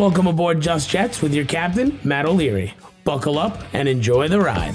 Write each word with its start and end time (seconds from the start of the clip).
Welcome 0.00 0.28
aboard 0.28 0.62
Just 0.62 0.88
Jets 0.88 1.20
with 1.20 1.34
your 1.34 1.44
captain, 1.44 2.00
Matt 2.04 2.24
O'Leary. 2.24 2.72
Buckle 3.04 3.38
up 3.38 3.62
and 3.74 3.86
enjoy 3.86 4.28
the 4.28 4.40
ride. 4.40 4.74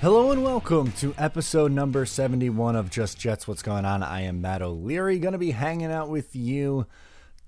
Hello 0.00 0.30
and 0.30 0.44
welcome 0.44 0.92
to 0.92 1.12
episode 1.18 1.72
number 1.72 2.06
71 2.06 2.76
of 2.76 2.88
Just 2.88 3.18
Jets. 3.18 3.48
What's 3.48 3.62
going 3.62 3.84
on? 3.84 4.04
I 4.04 4.20
am 4.20 4.40
Matt 4.40 4.62
O'Leary, 4.62 5.18
going 5.18 5.32
to 5.32 5.38
be 5.38 5.50
hanging 5.50 5.90
out 5.90 6.08
with 6.08 6.36
you, 6.36 6.86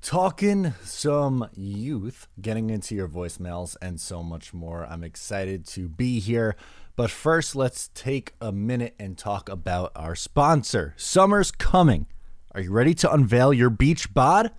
talking 0.03 0.75
some 0.82 1.49
youth, 1.54 2.27
getting 2.40 2.71
into 2.71 2.96
your 2.96 3.07
voicemails, 3.07 3.77
and 3.81 4.00
so 4.00 4.25
much 4.25 4.53
more. 4.53 4.85
I'm 4.85 5.04
excited 5.04 5.64
to 5.68 5.89
be 5.89 6.18
here. 6.18 6.57
But 6.96 7.11
first, 7.11 7.55
let's 7.55 7.91
take 7.95 8.32
a 8.41 8.50
minute 8.50 8.95
and 8.99 9.18
talk 9.18 9.50
about 9.50 9.93
our 9.95 10.14
sponsor. 10.14 10.95
Summer's 10.96 11.50
coming. 11.50 12.07
Are 12.54 12.63
you 12.63 12.73
ready 12.73 12.95
to 12.95 13.13
unveil 13.13 13.53
your 13.53 13.68
beach 13.68 14.14
bod? 14.14 14.50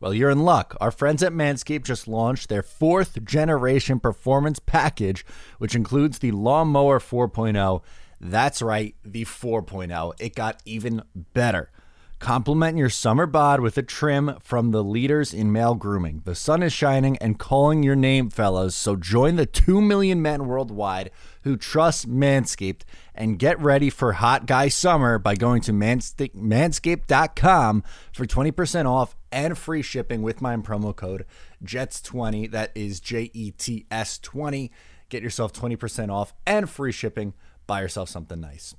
Well, 0.00 0.12
you're 0.12 0.30
in 0.30 0.40
luck. 0.40 0.76
Our 0.80 0.90
friends 0.90 1.22
at 1.22 1.32
Manscaped 1.32 1.84
just 1.84 2.08
launched 2.08 2.48
their 2.48 2.64
fourth 2.64 3.24
generation 3.24 4.00
performance 4.00 4.58
package, 4.58 5.24
which 5.58 5.76
includes 5.76 6.18
the 6.18 6.32
Lawnmower 6.32 6.98
4.0. 6.98 7.82
That's 8.20 8.60
right, 8.60 8.96
the 9.04 9.24
4.0. 9.24 10.14
It 10.18 10.34
got 10.34 10.60
even 10.64 11.02
better. 11.14 11.70
Complement 12.20 12.78
your 12.78 12.88
summer 12.88 13.26
bod 13.26 13.60
with 13.60 13.76
a 13.76 13.82
trim 13.82 14.38
from 14.40 14.70
the 14.70 14.82
leaders 14.82 15.34
in 15.34 15.52
male 15.52 15.74
grooming. 15.74 16.22
The 16.24 16.34
sun 16.34 16.62
is 16.62 16.72
shining 16.72 17.18
and 17.18 17.38
calling 17.38 17.82
your 17.82 17.96
name, 17.96 18.30
fellas. 18.30 18.74
So 18.74 18.96
join 18.96 19.36
the 19.36 19.44
2 19.44 19.82
million 19.82 20.22
men 20.22 20.46
worldwide 20.46 21.10
who 21.42 21.56
trust 21.56 22.08
Manscaped 22.08 22.80
and 23.14 23.38
get 23.38 23.60
ready 23.60 23.90
for 23.90 24.14
hot 24.14 24.46
guy 24.46 24.68
summer 24.68 25.18
by 25.18 25.34
going 25.34 25.60
to 25.62 25.72
manscaped.com 25.72 27.84
for 28.12 28.26
20% 28.26 28.86
off 28.86 29.16
and 29.30 29.58
free 29.58 29.82
shipping 29.82 30.22
with 30.22 30.40
my 30.40 30.56
promo 30.56 30.96
code 30.96 31.26
JETS20. 31.62 32.50
That 32.50 32.70
is 32.74 33.00
J 33.00 33.30
E 33.34 33.50
T 33.50 33.84
S 33.90 34.18
20. 34.18 34.70
Get 35.10 35.22
yourself 35.22 35.52
20% 35.52 36.10
off 36.10 36.32
and 36.46 36.70
free 36.70 36.92
shipping. 36.92 37.34
Buy 37.66 37.82
yourself 37.82 38.08
something 38.08 38.40
nice 38.40 38.74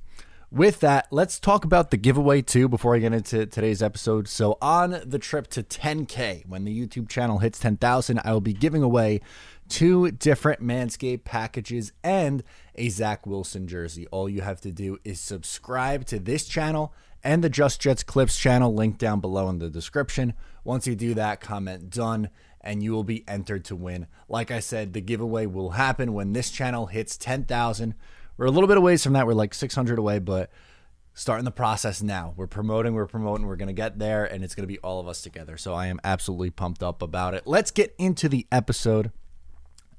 with 0.56 0.80
that, 0.80 1.08
let's 1.12 1.38
talk 1.38 1.66
about 1.66 1.92
the 1.92 1.98
giveaway 1.98 2.42
too 2.42 2.70
before 2.70 2.96
I 2.96 3.00
get 3.00 3.12
into 3.12 3.46
today's 3.46 3.84
episode. 3.84 4.30
So, 4.30 4.58
on 4.62 5.02
the 5.06 5.20
trip 5.20 5.48
to 5.48 5.62
10K, 5.62 6.48
when 6.48 6.64
the 6.64 6.88
YouTube 6.88 7.10
channel 7.10 7.40
hits 7.40 7.60
10,000, 7.60 8.22
I 8.24 8.32
will 8.32 8.40
be 8.40 8.54
giving 8.54 8.82
away 8.82 9.20
two 9.68 10.12
different 10.12 10.62
Manscaped 10.62 11.26
packages 11.26 11.92
and 12.06 12.42
a 12.76 12.88
Zach 12.88 13.28
Wilson 13.28 13.68
jersey. 13.68 14.08
All 14.08 14.30
you 14.30 14.42
have 14.42 14.62
to 14.62 14.72
do 14.72 14.98
is 15.04 15.20
subscribe 15.20 16.06
to 16.06 16.20
this 16.20 16.46
channel 16.46 16.94
and 17.22 17.44
the 17.44 17.50
Just 17.50 17.82
Jets 17.82 18.04
Clips 18.04 18.38
channel, 18.38 18.74
linked 18.74 19.00
down 19.00 19.20
below 19.20 19.50
in 19.50 19.60
the 19.60 19.70
description. 19.70 20.34
Once 20.64 20.88
you 20.88 20.96
do 20.96 21.14
that, 21.16 21.42
comment 21.42 21.90
done 21.90 22.30
and 22.62 22.82
you 22.82 22.94
will 22.94 23.04
be 23.04 23.24
entered 23.28 23.66
to 23.66 23.76
win. 23.76 24.08
Like 24.30 24.52
I 24.52 24.60
said, 24.60 24.94
the 24.94 25.02
giveaway 25.02 25.46
will 25.46 25.72
happen 25.72 26.14
when 26.14 26.34
this 26.34 26.50
channel 26.50 26.88
hits 26.88 27.18
10,000. 27.18 27.94
We're 28.38 28.48
a 28.48 28.52
little 28.52 28.68
bit 28.68 28.78
away 28.78 28.98
from 28.98 29.14
that. 29.14 29.26
We're 29.26 29.34
like 29.34 29.54
600 29.54 29.98
away, 29.98 30.20
but 30.20 30.50
starting 31.14 31.46
the 31.46 31.52
process 31.52 32.04
now. 32.04 32.34
We're 32.36 32.48
promoting, 32.48 32.94
we're 32.94 33.08
promoting, 33.08 33.48
we're 33.48 33.56
going 33.56 33.68
to 33.68 33.74
get 33.74 33.98
there, 33.98 34.26
and 34.26 34.44
it's 34.44 34.54
going 34.54 34.64
to 34.64 34.74
be 34.74 34.80
all 34.80 35.00
of 35.00 35.08
us 35.08 35.22
together. 35.22 35.58
So 35.58 35.74
I 35.74 35.88
am 35.88 36.00
absolutely 36.04 36.50
pumped 36.50 36.84
up 36.84 37.02
about 37.02 37.34
it. 37.34 37.48
Let's 37.48 37.72
get 37.72 37.96
into 37.98 38.28
the 38.28 38.46
episode. 38.52 39.12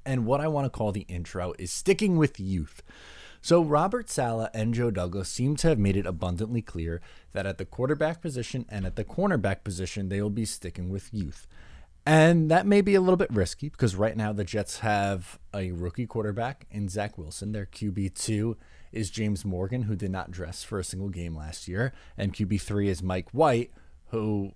And 0.04 0.26
what 0.26 0.40
I 0.40 0.48
want 0.48 0.66
to 0.66 0.70
call 0.70 0.92
the 0.92 1.06
intro 1.08 1.54
is 1.58 1.72
sticking 1.72 2.16
with 2.16 2.38
youth. 2.38 2.82
So 3.40 3.62
Robert 3.62 4.10
Saleh 4.10 4.50
and 4.52 4.74
Joe 4.74 4.90
Douglas 4.90 5.28
seem 5.28 5.56
to 5.56 5.68
have 5.68 5.78
made 5.78 5.96
it 5.96 6.06
abundantly 6.06 6.62
clear 6.62 7.00
that 7.32 7.46
at 7.46 7.58
the 7.58 7.64
quarterback 7.64 8.20
position 8.20 8.66
and 8.68 8.84
at 8.84 8.96
the 8.96 9.04
cornerback 9.04 9.64
position, 9.64 10.08
they 10.08 10.20
will 10.20 10.30
be 10.30 10.44
sticking 10.44 10.90
with 10.90 11.14
youth. 11.14 11.46
And 12.06 12.52
that 12.52 12.66
may 12.66 12.82
be 12.82 12.94
a 12.94 13.00
little 13.00 13.16
bit 13.16 13.32
risky 13.32 13.68
because 13.68 13.96
right 13.96 14.16
now 14.16 14.32
the 14.32 14.44
Jets 14.44 14.78
have 14.78 15.40
a 15.52 15.72
rookie 15.72 16.06
quarterback 16.06 16.64
in 16.70 16.88
Zach 16.88 17.18
Wilson. 17.18 17.50
Their 17.50 17.66
QB2 17.66 18.54
is 18.92 19.10
James 19.10 19.44
Morgan, 19.44 19.82
who 19.82 19.96
did 19.96 20.12
not 20.12 20.30
dress 20.30 20.62
for 20.62 20.78
a 20.78 20.84
single 20.84 21.08
game 21.08 21.36
last 21.36 21.66
year. 21.66 21.92
And 22.16 22.32
QB3 22.32 22.86
is 22.86 23.02
Mike 23.02 23.30
White, 23.32 23.72
who, 24.10 24.52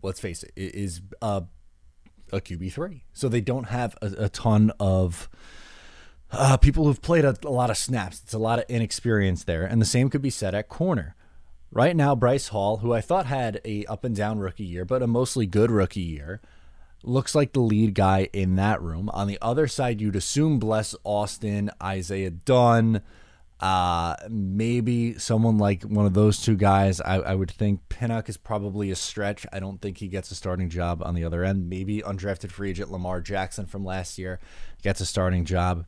let's 0.00 0.20
face 0.20 0.44
it, 0.44 0.52
is 0.54 1.00
a, 1.20 1.42
a 2.32 2.40
QB3. 2.40 3.02
So 3.12 3.28
they 3.28 3.40
don't 3.40 3.64
have 3.64 3.96
a, 4.00 4.12
a 4.24 4.28
ton 4.28 4.70
of 4.78 5.28
uh, 6.30 6.56
people 6.56 6.84
who've 6.84 7.02
played 7.02 7.24
a, 7.24 7.36
a 7.44 7.50
lot 7.50 7.68
of 7.68 7.76
snaps. 7.76 8.20
It's 8.22 8.32
a 8.32 8.38
lot 8.38 8.60
of 8.60 8.64
inexperience 8.68 9.42
there. 9.42 9.64
And 9.64 9.82
the 9.82 9.86
same 9.86 10.08
could 10.08 10.22
be 10.22 10.30
said 10.30 10.54
at 10.54 10.68
corner. 10.68 11.16
Right 11.72 11.96
now, 11.96 12.14
Bryce 12.14 12.48
Hall, 12.48 12.76
who 12.76 12.92
I 12.92 13.00
thought 13.00 13.26
had 13.26 13.60
a 13.64 13.84
up 13.86 14.04
and 14.04 14.14
down 14.14 14.38
rookie 14.38 14.62
year, 14.62 14.84
but 14.84 15.02
a 15.02 15.08
mostly 15.08 15.46
good 15.46 15.70
rookie 15.72 16.00
year, 16.00 16.40
looks 17.04 17.34
like 17.34 17.52
the 17.52 17.60
lead 17.60 17.94
guy 17.94 18.28
in 18.32 18.56
that 18.56 18.80
room. 18.82 19.08
On 19.10 19.26
the 19.26 19.38
other 19.42 19.66
side, 19.66 20.00
you'd 20.00 20.16
assume 20.16 20.58
Bless 20.58 20.94
Austin, 21.04 21.70
Isaiah 21.82 22.30
Dunn, 22.30 23.02
uh, 23.60 24.16
maybe 24.28 25.16
someone 25.18 25.56
like 25.56 25.84
one 25.84 26.04
of 26.04 26.14
those 26.14 26.42
two 26.42 26.56
guys. 26.56 27.00
I, 27.00 27.16
I 27.16 27.34
would 27.36 27.50
think 27.50 27.88
Pinnock 27.88 28.28
is 28.28 28.36
probably 28.36 28.90
a 28.90 28.96
stretch. 28.96 29.46
I 29.52 29.60
don't 29.60 29.80
think 29.80 29.98
he 29.98 30.08
gets 30.08 30.32
a 30.32 30.34
starting 30.34 30.68
job 30.68 31.00
on 31.04 31.14
the 31.14 31.24
other 31.24 31.44
end. 31.44 31.68
Maybe 31.68 32.02
undrafted 32.02 32.50
free 32.50 32.70
agent 32.70 32.90
Lamar 32.90 33.20
Jackson 33.20 33.66
from 33.66 33.84
last 33.84 34.18
year 34.18 34.40
gets 34.82 35.00
a 35.00 35.06
starting 35.06 35.44
job. 35.44 35.86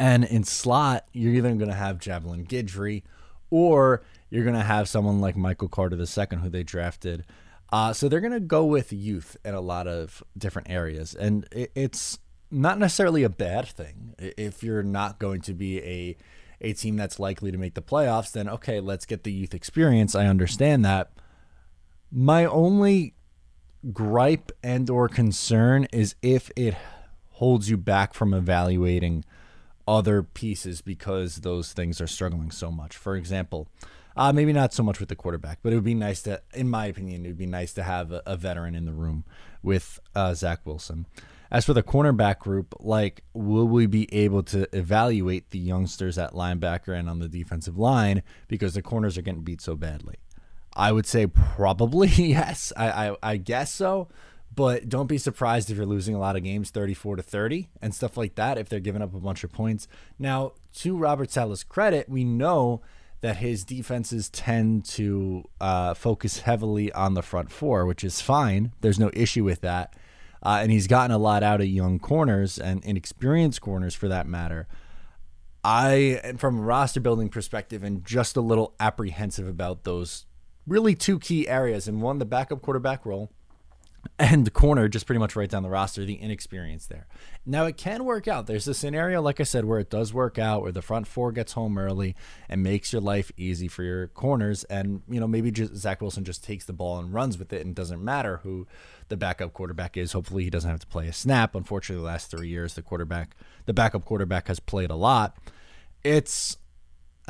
And 0.00 0.24
in 0.24 0.42
slot, 0.42 1.06
you're 1.12 1.32
either 1.34 1.54
going 1.54 1.70
to 1.70 1.74
have 1.74 2.00
Javelin 2.00 2.44
Guidry 2.44 3.02
or 3.50 4.02
you're 4.28 4.44
going 4.44 4.56
to 4.56 4.62
have 4.62 4.88
someone 4.88 5.20
like 5.20 5.36
Michael 5.36 5.68
Carter 5.68 5.96
II, 5.96 6.38
who 6.38 6.48
they 6.48 6.64
drafted 6.64 7.24
uh, 7.72 7.92
so 7.92 8.08
they're 8.08 8.20
going 8.20 8.32
to 8.32 8.40
go 8.40 8.64
with 8.64 8.92
youth 8.92 9.36
in 9.44 9.54
a 9.54 9.60
lot 9.60 9.86
of 9.86 10.22
different 10.36 10.70
areas. 10.70 11.14
And 11.14 11.46
it, 11.52 11.70
it's 11.74 12.18
not 12.50 12.78
necessarily 12.78 13.22
a 13.22 13.28
bad 13.28 13.68
thing. 13.68 14.14
If 14.18 14.62
you're 14.62 14.82
not 14.82 15.18
going 15.18 15.40
to 15.42 15.54
be 15.54 15.78
a, 15.80 16.16
a 16.60 16.72
team 16.72 16.96
that's 16.96 17.20
likely 17.20 17.52
to 17.52 17.58
make 17.58 17.74
the 17.74 17.82
playoffs, 17.82 18.32
then 18.32 18.48
okay, 18.48 18.80
let's 18.80 19.06
get 19.06 19.22
the 19.22 19.32
youth 19.32 19.54
experience. 19.54 20.14
I 20.14 20.26
understand 20.26 20.84
that. 20.84 21.12
My 22.10 22.44
only 22.44 23.14
gripe 23.92 24.50
and 24.62 24.90
or 24.90 25.08
concern 25.08 25.86
is 25.92 26.16
if 26.22 26.50
it 26.56 26.74
holds 27.30 27.70
you 27.70 27.76
back 27.76 28.14
from 28.14 28.34
evaluating 28.34 29.24
other 29.86 30.22
pieces 30.22 30.82
because 30.82 31.36
those 31.36 31.72
things 31.72 32.00
are 32.00 32.06
struggling 32.06 32.50
so 32.50 32.70
much. 32.70 32.96
For 32.96 33.16
example, 33.16 33.68
uh, 34.16 34.32
maybe 34.32 34.52
not 34.52 34.72
so 34.72 34.82
much 34.82 35.00
with 35.00 35.08
the 35.08 35.16
quarterback, 35.16 35.58
but 35.62 35.72
it 35.72 35.76
would 35.76 35.84
be 35.84 35.94
nice 35.94 36.22
to, 36.22 36.42
in 36.54 36.68
my 36.68 36.86
opinion, 36.86 37.24
it 37.24 37.28
would 37.28 37.38
be 37.38 37.46
nice 37.46 37.72
to 37.74 37.82
have 37.82 38.12
a, 38.12 38.22
a 38.26 38.36
veteran 38.36 38.74
in 38.74 38.84
the 38.84 38.92
room 38.92 39.24
with 39.62 40.00
uh, 40.14 40.34
Zach 40.34 40.60
Wilson. 40.64 41.06
As 41.50 41.64
for 41.64 41.74
the 41.74 41.82
cornerback 41.82 42.38
group, 42.38 42.74
like, 42.78 43.24
will 43.34 43.66
we 43.66 43.86
be 43.86 44.12
able 44.14 44.44
to 44.44 44.68
evaluate 44.76 45.50
the 45.50 45.58
youngsters 45.58 46.16
at 46.16 46.32
linebacker 46.32 46.96
and 46.96 47.10
on 47.10 47.18
the 47.18 47.28
defensive 47.28 47.76
line 47.76 48.22
because 48.46 48.74
the 48.74 48.82
corners 48.82 49.18
are 49.18 49.22
getting 49.22 49.42
beat 49.42 49.60
so 49.60 49.74
badly? 49.74 50.16
I 50.76 50.92
would 50.92 51.06
say 51.06 51.26
probably 51.26 52.08
yes. 52.14 52.72
I, 52.76 53.08
I, 53.08 53.16
I 53.22 53.36
guess 53.36 53.72
so. 53.72 54.08
But 54.54 54.88
don't 54.88 55.06
be 55.06 55.18
surprised 55.18 55.70
if 55.70 55.76
you're 55.76 55.86
losing 55.86 56.14
a 56.14 56.18
lot 56.18 56.36
of 56.36 56.42
games 56.42 56.70
34 56.70 57.16
to 57.16 57.22
30 57.22 57.68
and 57.80 57.94
stuff 57.94 58.16
like 58.16 58.34
that 58.34 58.58
if 58.58 58.68
they're 58.68 58.80
giving 58.80 59.02
up 59.02 59.14
a 59.14 59.20
bunch 59.20 59.44
of 59.44 59.52
points. 59.52 59.86
Now, 60.18 60.52
to 60.78 60.96
Robert 60.96 61.30
Saleh's 61.30 61.62
credit, 61.62 62.08
we 62.08 62.24
know 62.24 62.80
that 63.20 63.36
his 63.36 63.64
defenses 63.64 64.30
tend 64.30 64.84
to 64.84 65.44
uh, 65.60 65.94
focus 65.94 66.40
heavily 66.40 66.90
on 66.92 67.14
the 67.14 67.22
front 67.22 67.50
four, 67.50 67.84
which 67.84 68.02
is 68.02 68.20
fine. 68.20 68.72
There's 68.80 68.98
no 68.98 69.10
issue 69.12 69.44
with 69.44 69.60
that. 69.60 69.94
Uh, 70.42 70.60
and 70.62 70.72
he's 70.72 70.86
gotten 70.86 71.14
a 71.14 71.18
lot 71.18 71.42
out 71.42 71.60
of 71.60 71.66
young 71.66 71.98
corners 71.98 72.58
and 72.58 72.82
inexperienced 72.84 73.60
corners 73.60 73.94
for 73.94 74.08
that 74.08 74.26
matter. 74.26 74.66
I, 75.62 76.20
am, 76.24 76.38
from 76.38 76.58
a 76.58 76.62
roster 76.62 77.00
building 77.00 77.28
perspective, 77.28 77.82
and 77.82 78.04
just 78.04 78.36
a 78.36 78.40
little 78.40 78.74
apprehensive 78.80 79.46
about 79.46 79.84
those 79.84 80.24
really 80.66 80.94
two 80.94 81.18
key 81.18 81.46
areas. 81.46 81.86
And 81.86 82.00
one, 82.00 82.18
the 82.18 82.24
backup 82.24 82.62
quarterback 82.62 83.04
role, 83.04 83.30
and 84.18 84.52
corner 84.52 84.88
just 84.88 85.06
pretty 85.06 85.18
much 85.18 85.36
right 85.36 85.48
down 85.48 85.62
the 85.62 85.70
roster, 85.70 86.04
the 86.04 86.14
inexperience 86.14 86.86
there. 86.86 87.06
Now 87.46 87.64
it 87.66 87.76
can 87.76 88.04
work 88.04 88.28
out. 88.28 88.46
There's 88.46 88.68
a 88.68 88.74
scenario, 88.74 89.22
like 89.22 89.40
I 89.40 89.44
said, 89.44 89.64
where 89.64 89.78
it 89.78 89.90
does 89.90 90.12
work 90.12 90.38
out, 90.38 90.62
where 90.62 90.72
the 90.72 90.82
front 90.82 91.06
four 91.06 91.32
gets 91.32 91.52
home 91.52 91.78
early 91.78 92.14
and 92.48 92.62
makes 92.62 92.92
your 92.92 93.02
life 93.02 93.32
easy 93.36 93.68
for 93.68 93.82
your 93.82 94.08
corners, 94.08 94.64
and 94.64 95.02
you 95.08 95.20
know 95.20 95.26
maybe 95.26 95.50
just 95.50 95.74
Zach 95.74 96.00
Wilson 96.00 96.24
just 96.24 96.44
takes 96.44 96.64
the 96.64 96.72
ball 96.72 96.98
and 96.98 97.12
runs 97.12 97.38
with 97.38 97.52
it, 97.52 97.64
and 97.64 97.74
doesn't 97.74 98.02
matter 98.02 98.38
who 98.38 98.66
the 99.08 99.16
backup 99.16 99.52
quarterback 99.52 99.96
is. 99.96 100.12
Hopefully 100.12 100.44
he 100.44 100.50
doesn't 100.50 100.70
have 100.70 100.80
to 100.80 100.86
play 100.86 101.08
a 101.08 101.12
snap. 101.12 101.54
Unfortunately, 101.54 102.02
the 102.02 102.06
last 102.06 102.30
three 102.30 102.48
years 102.48 102.74
the 102.74 102.82
quarterback, 102.82 103.36
the 103.66 103.74
backup 103.74 104.04
quarterback 104.04 104.48
has 104.48 104.60
played 104.60 104.90
a 104.90 104.96
lot. 104.96 105.36
It's 106.04 106.56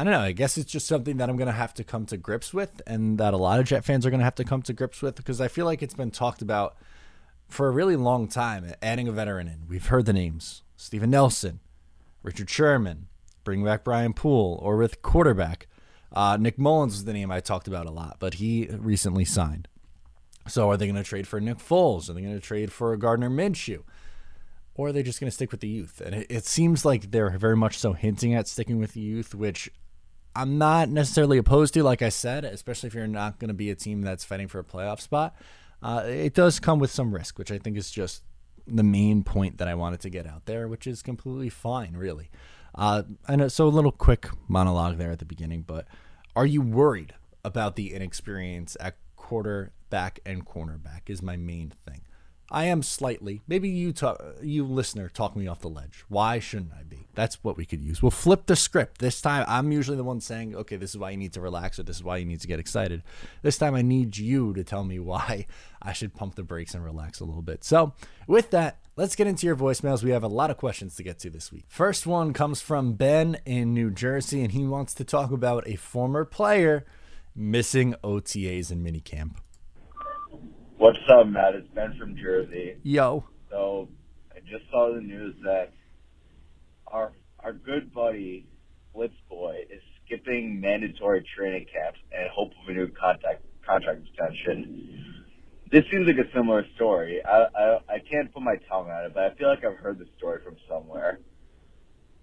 I 0.01 0.03
don't 0.03 0.15
know. 0.15 0.21
I 0.21 0.33
guess 0.33 0.57
it's 0.57 0.73
just 0.73 0.87
something 0.87 1.19
that 1.19 1.29
I'm 1.29 1.37
going 1.37 1.47
to 1.47 1.53
have 1.53 1.75
to 1.75 1.85
come 1.85 2.07
to 2.07 2.17
grips 2.17 2.55
with, 2.55 2.81
and 2.87 3.19
that 3.19 3.35
a 3.35 3.37
lot 3.37 3.61
of 3.61 3.67
Jet 3.67 3.85
fans 3.85 4.07
are 4.07 4.11
going 4.11 4.21
to 4.21 4.25
have 4.25 4.35
to 4.37 4.45
come 4.45 4.63
to 4.63 4.73
grips 4.73 5.03
with 5.03 5.15
because 5.15 5.43
I 5.43 5.49
feel 5.49 5.67
like 5.67 5.83
it's 5.83 5.93
been 5.93 6.11
talked 6.11 6.41
about 6.41 6.75
for 7.51 7.69
a 7.69 7.71
really 7.71 7.97
long 7.97 8.27
time. 8.27 8.73
Adding 8.81 9.09
a 9.09 9.13
veteran 9.13 9.47
in, 9.47 9.67
we've 9.69 9.89
heard 9.89 10.07
the 10.07 10.15
names: 10.15 10.63
Steven 10.79 11.11
Nelson, 11.11 11.61
Richard 12.23 12.49
Sherman, 12.49 13.09
bring 13.45 13.63
back 13.63 13.85
Brian 13.85 14.15
Poole, 14.15 14.59
or 14.63 14.79
with 14.79 15.03
quarterback. 15.03 15.67
Uh, 16.11 16.39
Nick 16.41 16.57
Mullens 16.57 16.93
was 16.93 17.05
the 17.05 17.13
name 17.13 17.31
I 17.31 17.41
talked 17.41 17.69
about 17.69 17.85
a 17.85 17.91
lot, 17.91 18.17
but 18.21 18.35
he 18.35 18.69
recently 18.71 19.27
signed. 19.27 19.69
So 20.49 20.71
are 20.71 20.79
they 20.79 20.87
going 20.87 20.97
to 20.97 21.05
trade 21.05 21.29
for 21.29 21.43
Nick 21.43 21.59
Foles? 21.59 22.09
Are 22.09 22.15
they 22.15 22.23
going 22.23 22.33
to 22.33 22.41
trade 22.41 22.73
for 22.73 22.97
Gardner 22.97 23.29
Minshew? 23.29 23.83
Or 24.77 24.89
are 24.89 24.93
they 24.93 25.03
just 25.03 25.21
going 25.21 25.29
to 25.29 25.35
stick 25.35 25.51
with 25.51 25.61
the 25.61 25.69
youth? 25.69 26.01
And 26.01 26.15
it, 26.15 26.27
it 26.31 26.47
seems 26.47 26.87
like 26.87 27.11
they're 27.11 27.29
very 27.37 27.57
much 27.57 27.77
so 27.77 27.93
hinting 27.93 28.35
at 28.35 28.49
sticking 28.49 28.79
with 28.79 28.95
the 28.95 29.01
youth, 29.01 29.35
which 29.35 29.71
I'm 30.35 30.59
not 30.59 30.89
necessarily 30.89 31.39
opposed 31.39 31.75
to, 31.75 31.83
like 31.83 32.03
I 32.03 32.09
said, 32.09 32.45
especially 32.45 32.87
if 32.87 32.95
you're 32.95 33.07
not 33.07 33.39
going 33.39 33.49
to 33.49 33.55
be 33.55 33.71
a 33.71 33.75
team 33.75 34.03
that's 34.03 34.25
fighting 34.25 34.49
for 34.49 34.59
a 34.59 34.65
playoff 34.65 35.01
spot. 35.01 35.35
Uh, 35.83 36.05
it 36.07 36.35
does 36.35 36.61
come 36.61 36.79
with 36.79 36.91
some 36.91 37.13
risk, 37.13 37.39
which 37.39 37.51
I 37.51 37.59
think 37.59 37.77
is 37.77 37.91
just 37.91 38.23
the 38.67 38.83
main 38.83 39.25
point 39.25 39.59
that 39.59 39.69
I 39.69 39.75
wanted 39.75 40.01
to 40.01 40.11
get 40.11 40.27
out 40.27 40.47
there, 40.47 40.69
which 40.69 40.87
is 40.87 41.03
completely 41.03 41.49
fine, 41.49 41.97
really. 41.97 42.31
Uh, 42.75 43.03
and 43.27 43.51
so 43.51 43.67
a 43.67 43.69
little 43.69 43.93
quick 43.93 44.29
monologue 44.47 44.99
there 44.99 45.11
at 45.11 45.19
the 45.19 45.25
beginning, 45.25 45.63
but 45.63 45.87
are 46.37 46.47
you 46.47 46.63
worried 46.63 47.15
about 47.45 47.77
the 47.77 47.93
inexperience 47.93 48.77
at 48.79 48.97
quarterback 49.17 50.21
and 50.25 50.47
cornerback? 50.47 51.09
Is 51.09 51.23
my 51.23 51.37
main 51.37 51.73
thing. 51.87 52.03
I 52.51 52.65
am 52.65 52.83
slightly. 52.83 53.43
Maybe 53.47 53.69
you 53.69 53.93
talk, 53.93 54.21
you 54.43 54.65
listener, 54.65 55.09
talk 55.09 55.37
me 55.37 55.47
off 55.47 55.61
the 55.61 55.69
ledge. 55.69 56.05
Why 56.09 56.41
shouldn't 56.41 56.73
I 56.73 56.83
be? 56.83 57.07
That's 57.15 57.45
what 57.45 57.57
we 57.57 57.65
could 57.65 57.81
use. 57.81 58.03
We'll 58.03 58.11
flip 58.11 58.47
the 58.47 58.57
script. 58.57 58.99
This 58.99 59.21
time, 59.21 59.45
I'm 59.47 59.71
usually 59.71 59.97
the 59.97 60.05
one 60.05 60.21
saying, 60.21 60.57
"Okay, 60.57 60.77
this 60.77 60.91
is 60.91 60.99
why 60.99 61.11
you 61.11 61.17
need 61.17 61.33
to 61.35 61.41
relax," 61.41 61.79
or 61.79 61.85
"This 61.85 61.97
is 61.97 62.05
why 62.05 62.17
you 62.17 62.25
need 62.25 62.41
to 62.41 62.49
get 62.49 62.59
excited." 62.59 63.03
This 63.43 63.59
time, 63.59 63.75
I 63.75 63.83
need 63.83 64.17
you 64.17 64.53
to 64.55 64.65
tell 64.65 64.85
me 64.85 64.99
why 64.99 65.47
I 65.83 65.93
should 65.93 66.15
pump 66.15 66.35
the 66.35 66.43
brakes 66.43 66.75
and 66.75 66.85
relax 66.85 67.21
a 67.21 67.25
little 67.25 67.43
bit. 67.43 67.63
So, 67.63 67.93
with 68.27 68.51
that, 68.51 68.81
let's 68.97 69.15
get 69.15 69.29
into 69.29 69.47
your 69.47 69.57
voicemails. 69.57 70.03
We 70.03 70.11
have 70.11 70.25
a 70.25 70.29
lot 70.29 70.51
of 70.51 70.57
questions 70.57 70.97
to 70.97 71.03
get 71.05 71.19
to 71.21 71.31
this 71.31 71.53
week. 71.53 71.65
First 71.69 72.07
one 72.07 72.33
comes 72.33 72.61
from 72.61 72.95
Ben 72.95 73.39
in 73.45 73.75
New 73.75 73.91
Jersey, 73.91 74.43
and 74.43 74.53
he 74.53 74.67
wants 74.67 74.93
to 74.95 75.05
talk 75.05 75.31
about 75.31 75.69
a 75.69 75.77
former 75.77 76.25
player 76.25 76.85
missing 77.35 77.95
OTAs 78.03 78.71
and 78.71 78.85
minicamp. 78.85 79.37
What's 80.81 80.97
up, 81.13 81.27
Matt? 81.27 81.55
It's 81.57 81.69
Ben 81.75 81.95
from 82.01 82.17
Jersey. 82.17 82.77
Yo. 82.85 83.23
So 83.51 83.91
I 84.35 84.39
just 84.41 84.65
saw 84.71 84.91
the 84.95 85.03
news 85.03 85.35
that 85.45 85.75
our 86.87 87.13
our 87.41 87.53
good 87.53 87.93
buddy 87.93 88.47
Blitz 88.95 89.13
Boy 89.29 89.57
is 89.69 89.83
skipping 90.07 90.59
mandatory 90.59 91.23
training 91.37 91.67
camps 91.71 91.99
and 92.17 92.31
hope 92.35 92.53
of 92.53 92.71
a 92.71 92.73
new 92.73 92.89
contract 92.99 93.45
contract 93.63 94.01
extension. 94.09 95.27
This 95.71 95.85
seems 95.93 96.07
like 96.07 96.17
a 96.17 96.33
similar 96.35 96.65
story. 96.77 97.21
I, 97.27 97.45
I 97.55 97.79
I 97.97 97.99
can't 98.11 98.33
put 98.33 98.43
my 98.43 98.57
tongue 98.67 98.89
on 98.89 99.05
it, 99.05 99.13
but 99.13 99.25
I 99.25 99.35
feel 99.35 99.49
like 99.51 99.63
I've 99.63 99.77
heard 99.77 99.99
this 99.99 100.09
story 100.17 100.41
from 100.43 100.57
somewhere. 100.67 101.21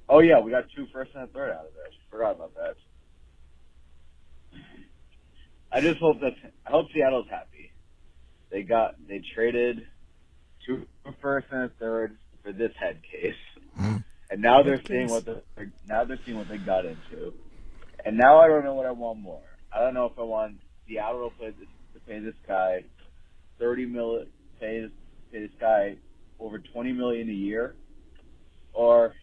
Oh 0.10 0.18
yeah, 0.18 0.39
we 0.39 0.50
got 0.50 0.63
two 0.75 0.88
first 0.92 1.12
and 1.13 1.25
a 1.25 1.27
third 1.27 1.51
out 1.51 1.68
of 1.68 1.74
this. 1.75 1.94
Forgot 2.10 2.38
about 2.38 2.56
that. 2.56 2.75
I 5.71 5.80
just 5.80 6.00
hope 6.00 6.19
that 6.21 6.33
I 6.65 6.71
hope 6.71 6.88
Seattle's 6.92 7.27
happy. 7.30 7.56
They 8.49 8.63
got 8.63 8.95
they 9.07 9.21
traded 9.35 9.85
two 10.65 10.88
first 11.21 11.47
and 11.51 11.63
a 11.63 11.69
third 11.79 12.17
for 12.44 12.51
this 12.51 12.71
head 12.79 13.01
case, 13.11 13.33
mm. 13.79 14.03
and 14.29 14.41
now 14.41 14.63
they're 14.63 14.81
seeing 14.88 15.09
what 15.09 15.25
the 15.25 15.41
now 15.88 16.05
they're 16.05 16.19
seeing 16.25 16.38
what 16.38 16.47
they 16.47 16.57
got 16.57 16.85
into, 16.85 17.33
and 18.05 18.17
now 18.17 18.39
I 18.39 18.47
don't 18.47 18.63
know 18.63 18.73
what 18.73 18.85
I 18.85 18.91
want 18.91 19.19
more. 19.19 19.41
I 19.73 19.79
don't 19.79 19.94
know 19.94 20.05
if 20.05 20.17
I 20.17 20.23
want 20.23 20.57
Seattle 20.88 21.29
to 21.29 21.35
pay 21.38 21.49
this, 21.51 21.67
to 21.94 21.99
pay 21.99 22.19
this 22.19 22.35
guy 22.47 22.83
thirty 23.59 23.85
million, 23.85 24.27
pay 24.59 24.81
this, 24.81 24.91
pay 25.31 25.39
this 25.41 25.51
guy 25.59 25.97
over 26.39 26.59
twenty 26.59 26.93
million 26.93 27.29
a 27.29 27.33
year, 27.33 27.75
or 28.73 29.13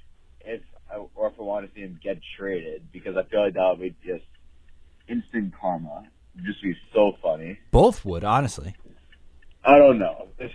if 0.44 0.60
I, 0.92 0.96
or 1.14 1.28
if 1.28 1.34
I 1.38 1.42
want 1.42 1.66
to 1.66 1.74
see 1.74 1.80
him 1.80 1.98
get 2.02 2.18
traded 2.36 2.92
because 2.92 3.16
I 3.16 3.22
feel 3.24 3.42
like 3.42 3.54
that 3.54 3.76
would 3.78 3.80
be 3.80 3.96
just 4.06 4.24
instant 5.08 5.54
karma. 5.58 6.04
It'd 6.34 6.46
just 6.46 6.62
be 6.62 6.74
so 6.92 7.12
funny. 7.22 7.58
Both 7.70 8.04
would 8.04 8.24
honestly. 8.24 8.74
I 9.64 9.78
don't 9.78 9.98
know. 9.98 10.28
This, 10.38 10.50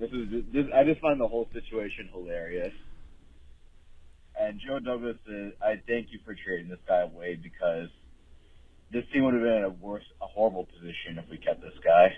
this 0.00 0.10
is 0.10 0.44
this, 0.52 0.66
I 0.74 0.84
just 0.84 1.00
find 1.00 1.20
the 1.20 1.28
whole 1.28 1.48
situation 1.52 2.08
hilarious. 2.12 2.74
And 4.40 4.60
Joe 4.64 4.78
Douglas, 4.78 5.16
is, 5.26 5.52
I 5.62 5.80
thank 5.86 6.08
you 6.10 6.20
for 6.24 6.34
trading 6.34 6.68
this 6.68 6.78
guy 6.86 7.02
away 7.02 7.38
because 7.40 7.88
this 8.92 9.04
team 9.12 9.24
would 9.24 9.34
have 9.34 9.42
been 9.42 9.52
in 9.52 9.64
a 9.64 9.70
worse, 9.70 10.04
a 10.22 10.26
horrible 10.26 10.66
position 10.66 11.18
if 11.18 11.28
we 11.30 11.38
kept 11.38 11.60
this 11.60 11.74
guy. 11.84 12.14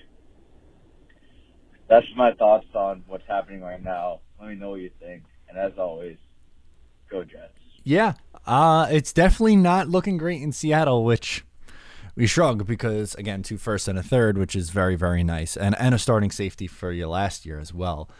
That's 1.89 2.07
my 2.17 2.33
thoughts 2.35 2.67
on 2.75 3.03
what's 3.07 3.27
happening 3.27 3.63
right 3.63 3.83
now. 3.83 4.21
Let 4.39 4.51
me 4.51 4.55
know 4.55 4.71
what 4.71 4.81
you 4.81 4.91
think. 5.01 5.25
And 5.49 5.59
as 5.59 5.73
always, 5.79 6.17
go 7.11 7.25
Jets. 7.25 7.53
Yeah, 7.83 8.15
uh, 8.47 8.87
it's 8.91 9.13
definitely 9.13 9.57
not 9.57 9.89
looking 9.89 10.17
great 10.17 10.43
in 10.43 10.53
Seattle, 10.53 11.05
which 11.05 11.45
we 12.17 12.27
shrug 12.27 12.67
because 12.67 13.15
again, 13.15 13.43
two 13.43 13.59
first 13.59 13.89
and 13.89 13.99
a 13.99 14.03
third, 14.03 14.39
which 14.39 14.57
is 14.57 14.71
very 14.71 14.97
very 14.97 15.23
nice, 15.25 15.57
and 15.57 15.75
and 15.79 15.95
a 15.95 15.99
starting 15.99 16.31
safety 16.31 16.67
for 16.67 16.93
you 16.93 17.09
last 17.09 17.47
year 17.47 17.59
as 17.59 17.73
well. 17.73 18.11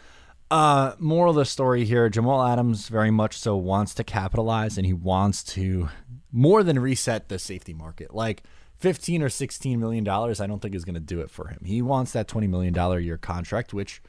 Uh, 0.49 0.95
moral 0.99 1.31
of 1.31 1.37
the 1.37 1.45
story 1.45 1.85
here: 1.85 2.09
Jamal 2.09 2.43
Adams 2.45 2.89
very 2.89 3.11
much 3.11 3.37
so 3.37 3.55
wants 3.55 3.93
to 3.95 4.03
capitalize, 4.03 4.77
and 4.77 4.85
he 4.85 4.93
wants 4.93 5.43
to 5.43 5.89
more 6.31 6.63
than 6.63 6.79
reset 6.79 7.29
the 7.29 7.39
safety 7.39 7.73
market. 7.73 8.13
Like 8.13 8.43
fifteen 8.77 9.21
or 9.21 9.29
sixteen 9.29 9.79
million 9.79 10.03
dollars, 10.03 10.41
I 10.41 10.47
don't 10.47 10.61
think 10.61 10.75
is 10.75 10.85
going 10.85 10.95
to 10.95 10.99
do 10.99 11.21
it 11.21 11.29
for 11.29 11.47
him. 11.47 11.61
He 11.63 11.81
wants 11.81 12.11
that 12.11 12.27
twenty 12.27 12.47
million 12.47 12.73
dollar 12.73 12.99
year 12.99 13.17
contract, 13.17 13.73
which 13.73 14.01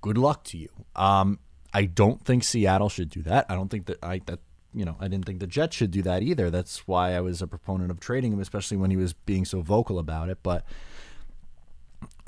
good 0.00 0.18
luck 0.18 0.44
to 0.44 0.58
you. 0.58 0.68
Um, 0.94 1.40
I 1.74 1.84
don't 1.86 2.24
think 2.24 2.44
Seattle 2.44 2.88
should 2.88 3.10
do 3.10 3.22
that. 3.22 3.46
I 3.48 3.54
don't 3.54 3.68
think 3.68 3.86
that 3.86 3.98
I 4.02 4.20
that 4.26 4.38
you 4.76 4.84
know, 4.84 4.96
I 5.00 5.08
didn't 5.08 5.24
think 5.24 5.40
the 5.40 5.46
Jets 5.46 5.74
should 5.74 5.90
do 5.90 6.02
that 6.02 6.22
either. 6.22 6.50
That's 6.50 6.86
why 6.86 7.14
I 7.14 7.20
was 7.20 7.40
a 7.40 7.46
proponent 7.46 7.90
of 7.90 7.98
trading 7.98 8.32
him, 8.32 8.40
especially 8.40 8.76
when 8.76 8.90
he 8.90 8.96
was 8.96 9.14
being 9.14 9.46
so 9.46 9.62
vocal 9.62 9.98
about 9.98 10.28
it. 10.28 10.38
But 10.42 10.66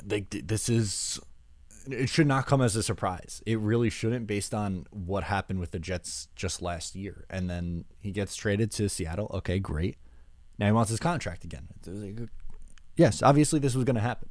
they, 0.03 0.21
this 0.21 0.67
is 0.67 1.19
it 1.87 2.09
should 2.09 2.27
not 2.27 2.47
come 2.47 2.61
as 2.61 2.75
a 2.75 2.81
surprise. 2.81 3.43
It 3.45 3.59
really 3.59 3.91
shouldn't, 3.91 4.25
based 4.25 4.53
on 4.53 4.87
what 4.89 5.25
happened 5.25 5.59
with 5.59 5.71
the 5.71 5.79
Jets 5.79 6.27
just 6.35 6.61
last 6.61 6.95
year. 6.95 7.25
And 7.29 7.47
then 7.49 7.85
he 8.01 8.11
gets 8.11 8.35
traded 8.35 8.71
to 8.71 8.89
Seattle. 8.89 9.29
Okay, 9.33 9.59
great. 9.59 9.97
Now 10.57 10.65
he 10.65 10.71
wants 10.71 10.89
his 10.89 10.99
contract 10.99 11.43
again. 11.43 11.67
Yes, 12.95 13.21
obviously 13.21 13.59
this 13.59 13.75
was 13.75 13.85
going 13.85 13.95
to 13.95 14.01
happen, 14.01 14.27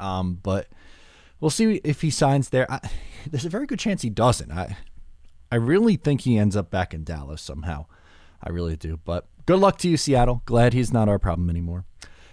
um, 0.00 0.40
but 0.42 0.66
we'll 1.38 1.50
see 1.50 1.80
if 1.84 2.00
he 2.00 2.10
signs 2.10 2.48
there. 2.48 2.70
I, 2.70 2.80
there's 3.30 3.44
a 3.44 3.50
very 3.50 3.66
good 3.66 3.78
chance 3.78 4.02
he 4.02 4.10
doesn't. 4.10 4.50
I 4.50 4.76
I 5.50 5.56
really 5.56 5.96
think 5.96 6.22
he 6.22 6.36
ends 6.36 6.56
up 6.56 6.70
back 6.70 6.92
in 6.92 7.04
Dallas 7.04 7.40
somehow. 7.40 7.86
I 8.42 8.50
really 8.50 8.76
do. 8.76 8.98
But 9.04 9.26
good 9.46 9.58
luck 9.58 9.78
to 9.78 9.88
you, 9.88 9.96
Seattle. 9.96 10.42
Glad 10.44 10.72
he's 10.72 10.92
not 10.92 11.08
our 11.08 11.18
problem 11.18 11.50
anymore. 11.50 11.84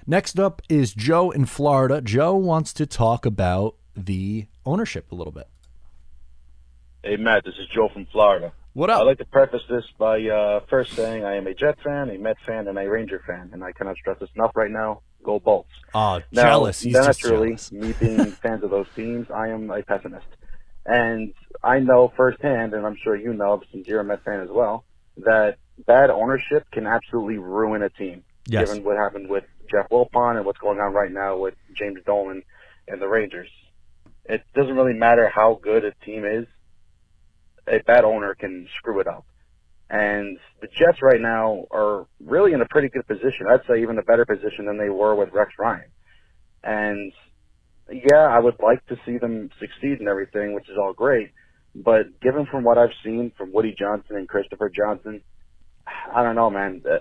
Next 0.05 0.39
up 0.39 0.61
is 0.69 0.93
Joe 0.93 1.31
in 1.31 1.45
Florida. 1.45 2.01
Joe 2.01 2.35
wants 2.35 2.73
to 2.73 2.85
talk 2.85 3.25
about 3.25 3.75
the 3.95 4.45
ownership 4.65 5.11
a 5.11 5.15
little 5.15 5.33
bit. 5.33 5.47
Hey, 7.03 7.17
Matt, 7.17 7.43
this 7.45 7.55
is 7.59 7.67
Joe 7.73 7.89
from 7.91 8.05
Florida. 8.11 8.51
What 8.73 8.89
up? 8.89 9.01
I'd 9.01 9.05
like 9.05 9.19
to 9.19 9.25
preface 9.25 9.61
this 9.69 9.85
by 9.97 10.21
uh, 10.27 10.59
first 10.69 10.93
saying 10.93 11.23
I 11.23 11.37
am 11.37 11.47
a 11.47 11.53
Jet 11.53 11.77
fan, 11.83 12.09
a 12.09 12.17
Met 12.17 12.35
fan, 12.45 12.67
and 12.67 12.77
a 12.77 12.89
Ranger 12.89 13.21
fan, 13.25 13.51
and 13.53 13.63
I 13.63 13.71
cannot 13.71 13.95
stress 13.95 14.19
this 14.19 14.29
enough 14.35 14.51
right 14.53 14.69
now. 14.69 15.01
Go 15.23 15.39
Bolts. 15.39 15.69
Oh, 15.93 16.21
now, 16.31 16.43
jealous. 16.43 16.81
He's 16.81 16.93
naturally, 16.93 17.55
jealous. 17.55 17.71
me 17.71 17.93
being 17.93 18.25
fans 18.31 18.63
of 18.63 18.71
those 18.71 18.87
teams, 18.95 19.31
I 19.31 19.47
am 19.47 19.71
a 19.71 19.81
pessimist. 19.81 20.27
And 20.85 21.33
I 21.63 21.79
know 21.79 22.13
firsthand, 22.15 22.73
and 22.73 22.85
I'm 22.85 22.97
sure 23.03 23.15
you 23.15 23.33
know, 23.33 23.61
since 23.71 23.87
you're 23.87 24.01
a 24.01 24.03
Met 24.03 24.23
fan 24.23 24.41
as 24.41 24.49
well, 24.49 24.85
that 25.17 25.57
bad 25.85 26.09
ownership 26.09 26.69
can 26.71 26.85
absolutely 26.85 27.37
ruin 27.37 27.81
a 27.81 27.89
team. 27.89 28.23
Yes. 28.47 28.69
Given 28.69 28.83
what 28.83 28.97
happened 28.97 29.29
with 29.29 29.45
Jeff 29.71 29.89
Wilpon 29.89 30.37
and 30.37 30.45
what's 30.45 30.59
going 30.59 30.79
on 30.79 30.93
right 30.93 31.11
now 31.11 31.37
with 31.37 31.55
James 31.73 31.99
Dolan 32.05 32.43
and 32.87 33.01
the 33.01 33.07
Rangers. 33.07 33.49
It 34.25 34.43
doesn't 34.53 34.75
really 34.75 34.93
matter 34.93 35.29
how 35.29 35.59
good 35.61 35.83
a 35.85 35.91
team 36.05 36.25
is. 36.25 36.45
A 37.67 37.79
bad 37.79 38.03
owner 38.03 38.35
can 38.35 38.67
screw 38.77 38.99
it 38.99 39.07
up. 39.07 39.25
And 39.89 40.39
the 40.61 40.67
Jets 40.67 41.01
right 41.01 41.21
now 41.21 41.65
are 41.71 42.07
really 42.19 42.53
in 42.53 42.61
a 42.61 42.65
pretty 42.65 42.89
good 42.89 43.07
position. 43.07 43.47
I'd 43.49 43.65
say 43.67 43.81
even 43.81 43.97
a 43.97 44.03
better 44.03 44.25
position 44.25 44.65
than 44.65 44.77
they 44.77 44.89
were 44.89 45.15
with 45.15 45.31
Rex 45.31 45.53
Ryan. 45.59 45.89
And 46.63 47.11
yeah, 47.91 48.25
I 48.25 48.39
would 48.39 48.55
like 48.61 48.85
to 48.87 48.97
see 49.05 49.17
them 49.17 49.49
succeed 49.59 49.99
and 49.99 50.07
everything, 50.07 50.53
which 50.53 50.69
is 50.69 50.77
all 50.77 50.93
great. 50.93 51.31
But 51.75 52.19
given 52.21 52.45
from 52.45 52.63
what 52.63 52.77
I've 52.77 52.93
seen 53.03 53.31
from 53.37 53.51
Woody 53.51 53.75
Johnson 53.77 54.15
and 54.15 54.27
Christopher 54.27 54.69
Johnson, 54.69 55.21
I 55.85 56.23
don't 56.23 56.35
know, 56.35 56.49
man. 56.49 56.81
Uh, 56.89 56.99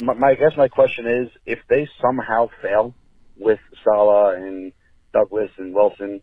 my, 0.00 0.14
my 0.14 0.28
I 0.30 0.34
guess 0.34 0.52
my 0.56 0.68
question 0.68 1.06
is, 1.06 1.28
if 1.44 1.58
they 1.68 1.88
somehow 2.00 2.48
fail 2.62 2.94
with 3.36 3.58
Saleh 3.84 4.36
and 4.36 4.72
Douglas 5.12 5.50
and 5.58 5.74
Wilson, 5.74 6.22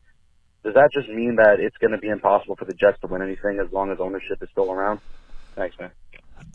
does 0.63 0.73
that 0.73 0.89
just 0.93 1.09
mean 1.09 1.35
that 1.35 1.59
it's 1.59 1.77
going 1.77 1.91
to 1.91 1.97
be 1.97 2.09
impossible 2.09 2.55
for 2.55 2.65
the 2.65 2.73
Jets 2.73 2.99
to 3.01 3.07
win 3.07 3.21
anything 3.21 3.59
as 3.63 3.71
long 3.71 3.91
as 3.91 3.99
ownership 3.99 4.41
is 4.41 4.49
still 4.51 4.71
around? 4.71 4.99
Thanks, 5.55 5.75
man. 5.79 5.91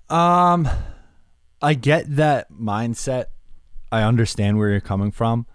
Um, 0.09 0.69
I 1.63 1.75
get 1.75 2.17
that 2.17 2.53
mindset. 2.53 3.27
I 3.93 4.03
understand 4.03 4.59
where 4.59 4.71
you're 4.71 4.81
coming 4.81 5.11
from. 5.11 5.47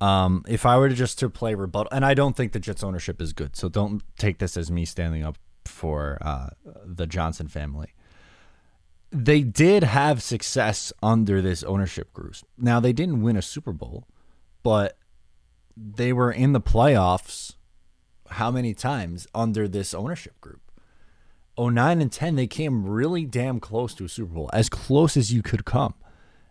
Um, 0.00 0.44
if 0.46 0.66
I 0.66 0.76
were 0.76 0.88
to 0.88 0.94
just 0.94 1.18
to 1.20 1.30
play 1.30 1.54
rebuttal, 1.54 1.90
and 1.90 2.04
I 2.04 2.14
don't 2.14 2.36
think 2.36 2.52
the 2.52 2.60
Jets 2.60 2.84
ownership 2.84 3.20
is 3.22 3.32
good, 3.32 3.56
so 3.56 3.68
don't 3.68 4.02
take 4.18 4.38
this 4.38 4.56
as 4.56 4.70
me 4.70 4.84
standing 4.84 5.24
up 5.24 5.38
for 5.64 6.18
uh, 6.20 6.50
the 6.84 7.06
Johnson 7.06 7.48
family. 7.48 7.94
they 9.10 9.40
did 9.40 9.82
have 9.84 10.22
success 10.22 10.92
under 11.02 11.40
this 11.40 11.62
ownership 11.62 12.12
group. 12.12 12.36
Now 12.58 12.80
they 12.80 12.92
didn't 12.92 13.22
win 13.22 13.36
a 13.36 13.42
Super 13.42 13.72
Bowl, 13.72 14.06
but 14.62 14.98
they 15.76 16.12
were 16.12 16.32
in 16.32 16.52
the 16.52 16.60
playoffs 16.60 17.54
how 18.30 18.50
many 18.50 18.74
times 18.74 19.26
under 19.34 19.68
this 19.68 19.94
ownership 19.94 20.40
group? 20.40 20.60
09 21.58 22.02
and 22.02 22.12
10 22.12 22.36
they 22.36 22.46
came 22.46 22.86
really 22.86 23.24
damn 23.24 23.60
close 23.60 23.94
to 23.94 24.04
a 24.04 24.08
Super 24.08 24.34
Bowl, 24.34 24.50
as 24.52 24.68
close 24.68 25.16
as 25.16 25.32
you 25.32 25.42
could 25.42 25.64
come. 25.64 25.94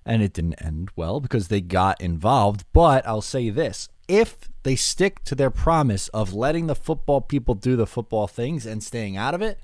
And 0.05 0.21
it 0.21 0.33
didn't 0.33 0.62
end 0.63 0.91
well 0.95 1.19
because 1.19 1.47
they 1.47 1.62
got 1.62 2.00
involved, 2.00 2.65
but 2.74 3.07
I'll 3.07 3.21
say 3.21 3.50
this, 3.50 3.89
if 4.07 4.38
they 4.63 4.75
stick 4.75 5.24
to 5.24 5.35
their 5.35 5.50
promise 5.50 6.09
of 6.09 6.33
letting 6.33 6.67
the 6.67 6.75
football 6.75 7.21
people 7.21 7.55
do 7.55 7.75
the 7.75 7.88
football 7.88 8.27
things 8.27 8.65
and 8.65 8.83
staying 8.83 9.17
out 9.17 9.33
of 9.33 9.41
it, 9.41 9.59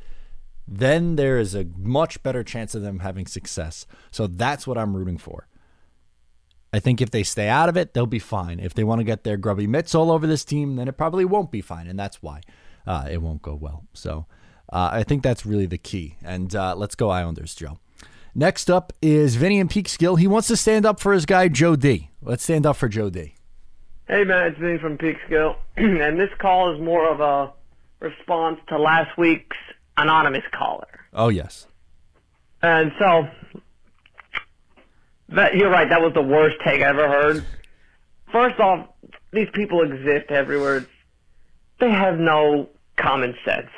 then 0.68 1.16
there 1.16 1.38
is 1.38 1.54
a 1.54 1.68
much 1.78 2.24
better 2.24 2.44
chance 2.44 2.74
of 2.74 2.82
them 2.82 3.00
having 3.00 3.28
success. 3.28 3.86
So 4.10 4.26
that's 4.26 4.66
what 4.66 4.78
I'm 4.78 4.96
rooting 4.96 5.18
for. 5.18 5.48
I 6.74 6.80
think 6.80 7.02
if 7.02 7.12
they 7.12 7.24
stay 7.24 7.50
out 7.50 7.70
of 7.70 7.76
it, 7.76 7.94
they'll 7.94 8.06
be 8.06 8.20
fine. 8.20 8.60
If 8.60 8.74
they 8.74 8.84
want 8.84 9.00
to 9.00 9.04
get 9.04 9.24
their 9.24 9.38
grubby 9.38 9.68
mitts 9.68 9.94
all 9.94 10.10
over 10.10 10.26
this 10.26 10.46
team, 10.46 10.78
then 10.78 10.88
it 10.88 10.98
probably 10.98 11.26
won't 11.26 11.52
be 11.52 11.62
fine, 11.62 11.88
and 11.88 12.00
that's 12.00 12.24
why 12.24 12.42
uh, 12.88 13.08
it 13.12 13.22
won't 13.22 13.42
go 13.42 13.54
well. 13.54 13.84
So 13.94 14.26
uh, 14.72 14.90
I 14.94 15.04
think 15.04 15.22
that's 15.22 15.46
really 15.46 15.66
the 15.66 15.78
key. 15.78 16.16
And 16.24 16.56
uh, 16.56 16.76
let's 16.76 16.96
go 16.96 17.10
Islanders, 17.10 17.54
Joe. 17.54 17.80
Next 18.34 18.70
up 18.70 18.94
is 19.02 19.36
Vinny 19.36 19.60
and 19.60 19.70
Peekskill. 19.70 20.18
He 20.18 20.28
wants 20.28 20.48
to 20.48 20.56
stand 20.56 20.86
up 20.86 21.00
for 21.00 21.12
his 21.12 21.26
guy 21.26 21.50
Joe 21.50 21.76
D. 21.76 22.10
Let's 22.22 22.44
stand 22.44 22.66
up 22.66 22.78
for 22.78 22.88
Joe 22.88 23.10
D. 23.10 23.36
Hey 24.08 24.24
man, 24.24 24.48
it's 24.48 24.58
Vinny 24.58 24.78
from 24.78 24.98
Peekskill, 24.98 25.56
and 25.78 26.20
this 26.20 26.30
call 26.40 26.74
is 26.74 26.82
more 26.82 27.10
of 27.10 27.20
a 27.20 27.52
response 28.00 28.60
to 28.70 28.80
last 28.80 29.18
week's 29.18 29.58
anonymous 29.98 30.44
caller. 30.54 30.88
Oh 31.14 31.28
yes. 31.30 31.68
And 32.62 32.92
so 33.00 33.28
that 35.30 35.56
you're 35.56 35.70
right. 35.70 35.90
That 35.90 36.02
was 36.02 36.14
the 36.14 36.22
worst 36.22 36.56
take 36.64 36.82
I 36.82 36.86
ever 36.86 37.08
heard. 37.10 37.46
First 38.32 38.60
off, 38.62 38.88
these 39.34 39.50
people 39.54 39.82
exist 39.82 40.32
everywhere. 40.32 40.86
They 41.80 41.90
have 41.90 42.18
no 42.18 42.70
common 42.96 43.36
sense. 43.44 43.70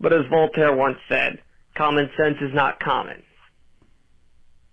But 0.00 0.12
as 0.14 0.24
Voltaire 0.30 0.74
once 0.74 0.98
said, 1.08 1.40
common 1.74 2.08
sense 2.16 2.36
is 2.40 2.54
not 2.54 2.80
common. 2.80 3.22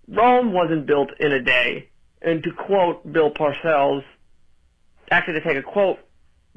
Rome 0.08 0.52
wasn't 0.52 0.86
built 0.86 1.10
in 1.18 1.32
a 1.32 1.42
day. 1.42 1.88
And 2.22 2.42
to 2.42 2.52
quote 2.52 3.10
Bill 3.10 3.30
Parcells, 3.30 4.02
actually 5.10 5.34
to 5.34 5.42
take 5.42 5.58
a 5.58 5.62
quote 5.62 5.98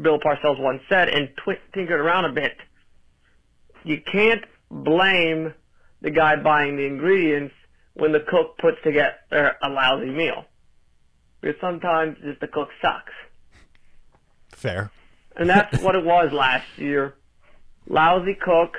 Bill 0.02 0.20
Parcells 0.20 0.60
once 0.60 0.82
said 0.88 1.10
and 1.10 1.30
tw- 1.38 1.74
tinker 1.74 1.96
it 1.96 2.00
around 2.00 2.26
a 2.26 2.32
bit, 2.32 2.56
you 3.84 4.02
can't 4.02 4.46
blame 4.72 5.54
the 6.02 6.12
guy 6.12 6.36
buying 6.36 6.78
the 6.78 6.86
ingredients 6.86 7.54
when 7.96 8.12
the 8.12 8.20
cook 8.20 8.58
puts 8.60 8.78
together 8.84 9.56
a 9.62 9.70
lousy 9.70 10.10
meal. 10.10 10.46
Because 11.42 11.60
sometimes 11.60 12.18
just 12.24 12.40
the 12.40 12.48
cook 12.48 12.70
sucks. 12.82 13.14
Fair. 14.50 14.92
And 15.36 15.50
that's 15.50 15.82
what 15.82 15.96
it 15.96 16.04
was 16.04 16.32
last 16.32 16.66
year. 16.78 17.16
Lousy 17.88 18.36
cook, 18.36 18.78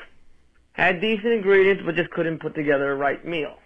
had 0.73 1.01
decent 1.01 1.33
ingredients, 1.33 1.83
but 1.85 1.97
just 1.97 2.11
couldn't 2.11 2.41
put 2.41 2.55
together 2.55 2.93
a 2.93 2.97
right 2.97 3.25
meal. 3.25 3.57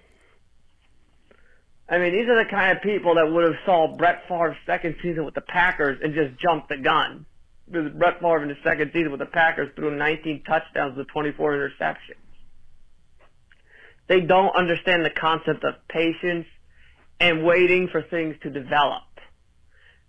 I 1.93 1.99
mean, 1.99 2.13
these 2.13 2.27
are 2.27 2.43
the 2.43 2.49
kind 2.49 2.75
of 2.75 2.83
people 2.83 3.17
that 3.17 3.31
would 3.31 3.45
have 3.45 3.61
saw 3.67 3.95
Brett 3.95 4.23
Favre's 4.27 4.57
second 4.65 4.97
season 5.03 5.27
with 5.27 5.35
the 5.35 5.43
Packers 5.43 6.01
and 6.03 6.15
just 6.15 6.41
jumped 6.41 6.71
the 6.71 6.79
gun. 6.79 7.27
Because 7.71 7.93
Brett 7.93 8.19
Favre 8.19 8.43
in 8.43 8.49
his 8.49 8.57
second 8.65 8.93
season 8.95 9.11
with 9.11 9.21
the 9.21 9.27
Packers 9.27 9.71
threw 9.77 9.95
19 9.95 10.43
touchdowns 10.45 10.97
with 10.97 11.09
24 11.09 11.53
interceptions. 11.53 12.17
They 14.07 14.23
don't 14.23 14.57
understand 14.57 15.05
the 15.05 15.11
concept 15.11 15.65
of 15.65 15.75
patience 15.89 16.47
and 17.21 17.45
waiting 17.45 17.89
for 17.89 18.01
things 18.01 18.37
to 18.43 18.49
develop. 18.49 19.03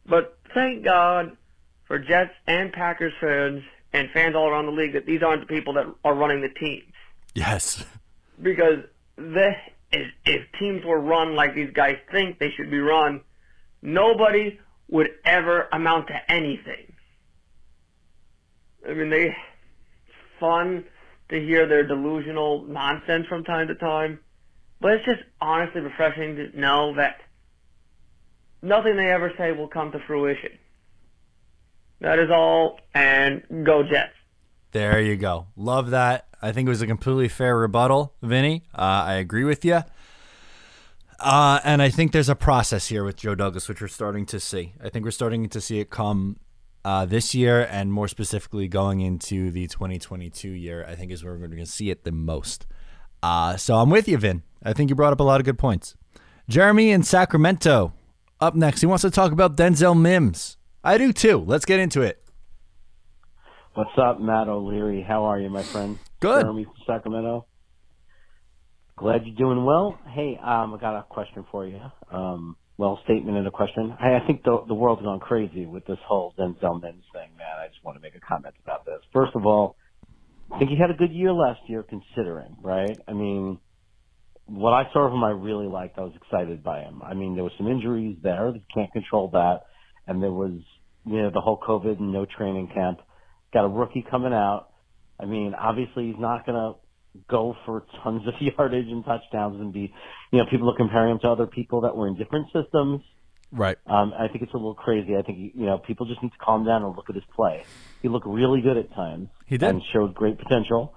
But 0.06 0.38
thank 0.54 0.86
God 0.86 1.36
for 1.84 2.00
Jets 2.00 2.32
and 2.48 2.72
Packers 2.72 3.14
fans 3.20 3.62
and 3.92 4.10
fans 4.12 4.36
all 4.36 4.48
around 4.48 4.68
the 4.68 4.72
league 4.72 4.94
that 4.94 5.06
these 5.06 5.22
aren't 5.22 5.42
the 5.46 5.54
people 5.54 5.74
that 5.74 5.86
are 6.06 6.16
running 6.16 6.42
the 6.42 6.60
teams. 6.66 6.94
Yes. 7.36 7.84
Because 8.42 8.86
the, 9.18 9.52
if, 9.94 10.12
if 10.26 10.42
teams 10.60 10.84
were 10.84 11.00
run 11.00 11.36
like 11.36 11.54
these 11.54 11.72
guys 11.74 11.98
think 12.12 12.40
they 12.40 12.50
should 12.58 12.72
be 12.72 12.80
run, 12.80 13.22
nobody 13.82 14.60
would 14.90 15.10
ever 15.24 15.68
amount 15.72 16.08
to 16.08 16.32
anything. 16.32 16.94
I 18.88 18.94
mean, 18.94 19.10
they 19.10 19.36
fun 20.40 20.84
to 21.30 21.40
hear 21.40 21.68
their 21.68 21.88
delusional 21.88 22.64
nonsense 22.64 23.28
from 23.28 23.44
time 23.44 23.68
to 23.68 23.76
time, 23.76 24.20
but 24.82 24.94
it's 24.94 25.06
just 25.06 25.22
honestly 25.40 25.82
refreshing 25.82 26.36
to 26.36 26.60
know 26.60 26.96
that 26.96 27.22
nothing 28.62 28.98
they 28.98 29.10
ever 29.10 29.32
say 29.38 29.52
will 29.52 29.70
come 29.70 29.92
to 29.92 30.00
fruition. 30.06 30.58
That 32.02 32.20
is 32.20 32.30
all, 32.30 32.80
and 32.94 33.44
go 33.64 33.84
Jets. 33.84 34.12
There 34.72 35.00
you 35.00 35.16
go. 35.16 35.48
Love 35.56 35.92
that. 35.92 36.28
I 36.44 36.52
think 36.52 36.68
it 36.68 36.70
was 36.70 36.82
a 36.82 36.88
completely 36.88 37.30
fair 37.30 37.58
rebuttal, 37.58 38.16
Vinny. 38.22 38.64
Uh, 38.78 39.06
I 39.08 39.14
agree 39.14 39.46
with 39.46 39.64
you. 39.64 39.82
Uh, 41.18 41.62
and 41.64 41.82
I 41.82 41.88
think 41.88 42.12
there's 42.12 42.28
a 42.28 42.36
process 42.36 42.88
here 42.88 43.06
with 43.06 43.16
Joe 43.16 43.34
Douglas, 43.34 43.70
which 43.70 43.80
we're 43.80 43.88
starting 43.88 44.26
to 44.26 44.42
see. 44.42 44.74
I 44.84 44.90
think 44.90 45.06
we're 45.06 45.12
starting 45.12 45.48
to 45.48 45.62
see 45.62 45.80
it 45.80 45.90
come 45.90 46.36
uh, 46.84 47.06
this 47.06 47.34
year, 47.34 47.66
and 47.72 47.94
more 47.94 48.10
specifically 48.10 48.68
going 48.68 49.00
into 49.00 49.52
the 49.52 49.68
2022 49.68 50.50
year. 50.50 50.86
I 50.86 50.96
think 50.96 51.14
is 51.14 51.24
where 51.24 51.32
we're 51.34 51.48
going 51.48 51.64
to 51.64 51.66
see 51.66 51.90
it 51.90 52.04
the 52.04 52.12
most. 52.12 52.66
Uh, 53.24 53.56
so 53.56 53.78
I'm 53.78 53.90
with 53.90 54.10
you, 54.10 54.18
Vin. 54.18 54.44
I 54.62 54.74
think 54.74 54.90
you 54.90 54.98
brought 54.98 55.14
up 55.14 55.22
a 55.22 55.24
lot 55.24 55.40
of 55.40 55.46
good 55.46 55.58
points. 55.58 55.96
Jeremy 56.50 56.92
in 56.92 57.04
Sacramento 57.04 57.94
up 58.42 58.54
next. 58.54 58.82
He 58.82 58.86
wants 58.86 59.04
to 59.04 59.12
talk 59.12 59.32
about 59.32 59.56
Denzel 59.56 59.98
Mims. 59.98 60.58
I 60.84 60.98
do 60.98 61.14
too. 61.14 61.38
Let's 61.38 61.64
get 61.64 61.80
into 61.80 62.02
it. 62.02 62.22
What's 63.76 63.98
up, 63.98 64.20
Matt 64.20 64.50
O'Leary? 64.50 65.02
How 65.02 65.24
are 65.24 65.40
you, 65.40 65.50
my 65.50 65.64
friend? 65.64 65.98
Good. 66.24 66.44
Jeremy 66.44 66.64
from 66.64 66.76
Sacramento. 66.88 67.46
Glad 68.96 69.26
you're 69.26 69.36
doing 69.36 69.66
well. 69.66 70.00
Hey, 70.16 70.40
um, 70.42 70.74
I 70.74 70.78
got 70.80 70.98
a 70.98 71.04
question 71.04 71.46
for 71.52 71.68
you. 71.68 71.82
Um, 72.10 72.56
well, 72.78 72.98
statement 73.04 73.38
and 73.38 73.46
a 73.46 73.52
question. 73.52 73.94
Hey, 74.00 74.16
I 74.16 74.26
think 74.26 74.44
the 74.44 74.64
the 74.66 74.74
world's 74.74 75.02
gone 75.02 75.20
crazy 75.20 75.66
with 75.66 75.86
this 75.86 75.98
whole 76.08 76.34
Denzel 76.40 76.82
Mims 76.82 77.04
thing, 77.12 77.30
man. 77.38 77.60
I 77.60 77.68
just 77.68 77.84
want 77.84 77.98
to 77.98 78.02
make 78.02 78.16
a 78.16 78.22
comment 78.22 78.56
about 78.64 78.86
this. 78.86 79.00
First 79.12 79.34
of 79.36 79.46
all, 79.46 79.76
I 80.50 80.60
think 80.60 80.70
he 80.72 80.78
had 80.78 80.92
a 80.92 80.94
good 80.94 81.12
year 81.12 81.34
last 81.34 81.60
year, 81.68 81.84
considering, 81.84 82.56
right? 82.62 82.98
I 83.06 83.12
mean, 83.12 83.60
what 84.46 84.72
I 84.72 84.84
saw 84.94 85.08
of 85.08 85.12
him, 85.12 85.26
I 85.26 85.32
really 85.32 85.68
liked. 85.68 85.98
I 85.98 86.04
was 86.04 86.14
excited 86.16 86.64
by 86.64 86.84
him. 86.84 87.02
I 87.04 87.16
mean, 87.16 87.36
there 87.36 87.44
were 87.44 87.58
some 87.58 87.68
injuries 87.68 88.16
there. 88.24 88.48
You 88.56 88.62
can't 88.74 88.94
control 88.94 89.30
that, 89.34 89.64
and 90.08 90.24
there 90.24 90.32
was, 90.32 90.62
you 91.06 91.22
know, 91.22 91.32
the 91.32 91.42
whole 91.42 91.60
COVID 91.60 92.00
and 92.00 92.14
no 92.14 92.26
training 92.26 92.70
camp. 92.74 93.02
Got 93.54 93.66
a 93.66 93.68
rookie 93.68 94.06
coming 94.10 94.32
out. 94.32 94.70
I 95.20 95.26
mean, 95.26 95.54
obviously 95.54 96.08
he's 96.08 96.20
not 96.20 96.46
going 96.46 96.58
to 96.58 96.80
go 97.30 97.56
for 97.66 97.86
tons 98.04 98.28
of 98.28 98.34
yardage 98.40 98.88
and 98.88 99.06
touchdowns 99.06 99.60
and 99.60 99.72
be, 99.72 99.94
you 100.32 100.40
know, 100.40 100.46
people 100.50 100.70
are 100.70 100.78
comparing 100.78 101.12
him 101.12 101.20
to 101.20 101.30
other 101.30 101.48
people 101.48 101.82
that 101.82 101.96
were 101.96 102.08
in 102.08 102.16
different 102.18 102.48
systems. 102.48 103.02
Right. 103.52 103.78
Um, 103.86 104.14
I 104.18 104.30
think 104.30 104.42
it's 104.42 104.54
a 104.54 104.58
little 104.58 104.74
crazy. 104.74 105.16
I 105.16 105.22
think, 105.22 105.54
you 105.56 105.66
know, 105.66 105.78
people 105.78 106.08
just 106.08 106.24
need 106.24 106.32
to 106.32 106.38
calm 106.40 106.66
down 106.66 106.84
and 106.84 106.96
look 106.96 107.06
at 107.10 107.16
his 107.16 107.24
play. 107.36 107.64
He 108.02 108.08
looked 108.08 108.26
really 108.26 108.62
good 108.62 108.78
at 108.78 108.94
times. 108.96 109.30
He 109.46 109.58
did. 109.58 109.70
And 109.70 109.82
showed 109.94 110.16
great 110.16 110.40
potential. 110.40 110.96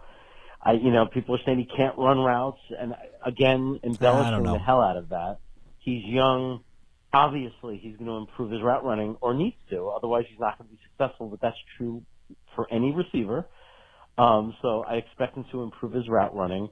I, 0.63 0.73
you 0.73 0.91
know, 0.91 1.07
people 1.07 1.35
are 1.37 1.39
saying 1.45 1.59
he 1.59 1.77
can't 1.77 1.97
run 1.99 2.19
routes 2.19 2.59
and 2.79 2.95
again, 3.25 3.79
embellishing 3.85 4.43
the 4.43 4.59
hell 4.59 4.81
out 4.81 4.97
of 4.97 5.11
that. 5.11 5.39
He's 5.79 6.03
young. 6.05 6.65
Obviously, 7.13 7.79
he's 7.81 7.97
going 7.97 8.09
to 8.09 8.17
improve 8.17 8.51
his 8.51 8.63
route 8.63 8.85
running 8.85 9.17
or 9.21 9.35
needs 9.35 9.57
to. 9.71 9.89
Otherwise, 9.89 10.25
he's 10.29 10.41
not 10.41 10.59
going 10.59 10.69
to 10.69 10.75
be 10.75 10.81
successful, 10.91 11.29
but 11.29 11.41
that's 11.41 11.57
true 11.77 12.03
for 12.57 12.67
any 12.73 12.93
receiver. 12.93 13.47
Um, 14.19 14.55
so 14.63 14.83
I 14.83 14.97
expect 14.97 15.37
him 15.37 15.45
to 15.53 15.63
improve 15.63 15.93
his 15.93 16.09
route 16.09 16.35
running. 16.35 16.69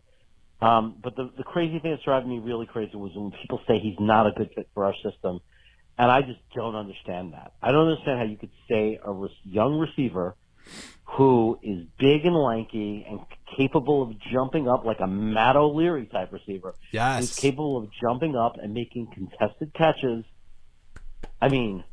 Um, 0.61 0.97
but 1.03 1.15
the, 1.17 1.31
the 1.37 1.45
crazy 1.45 1.79
thing 1.79 1.91
that's 1.91 2.05
driving 2.05 2.31
me 2.31 2.39
really 2.39 2.67
crazy 2.67 2.97
was 2.97 3.13
when 3.15 3.33
people 3.43 3.61
say 3.67 3.79
he's 3.79 3.99
not 4.01 4.27
a 4.27 4.33
good 4.33 4.51
fit 4.55 4.69
for 4.73 4.85
our 4.87 4.95
system. 5.03 5.41
And 5.99 6.11
I 6.11 6.23
just 6.23 6.41
don't 6.55 6.75
understand 6.75 7.35
that. 7.35 7.53
I 7.63 7.71
don't 7.71 7.89
understand 7.89 8.19
how 8.19 8.25
you 8.25 8.37
could 8.37 8.51
say 8.69 8.99
a 9.05 9.13
re- 9.13 9.37
young 9.45 9.79
receiver 9.79 10.37
who 11.05 11.59
is 11.63 11.87
big 11.99 12.25
and 12.25 12.35
lanky 12.35 13.07
and 13.09 13.21
capable 13.57 14.03
of 14.03 14.19
jumping 14.33 14.69
up 14.69 14.85
like 14.85 14.99
a 15.01 15.07
Matt 15.07 15.57
O'Leary 15.57 16.07
type 16.07 16.33
receiver. 16.33 16.75
Yes. 16.91 17.21
Who's 17.21 17.37
capable 17.37 17.77
of 17.79 17.91
jumping 18.01 18.35
up 18.35 18.57
and 18.61 18.73
making 18.75 19.09
contested 19.13 19.73
catches. 19.75 20.25
I 21.41 21.49
mean, 21.49 21.85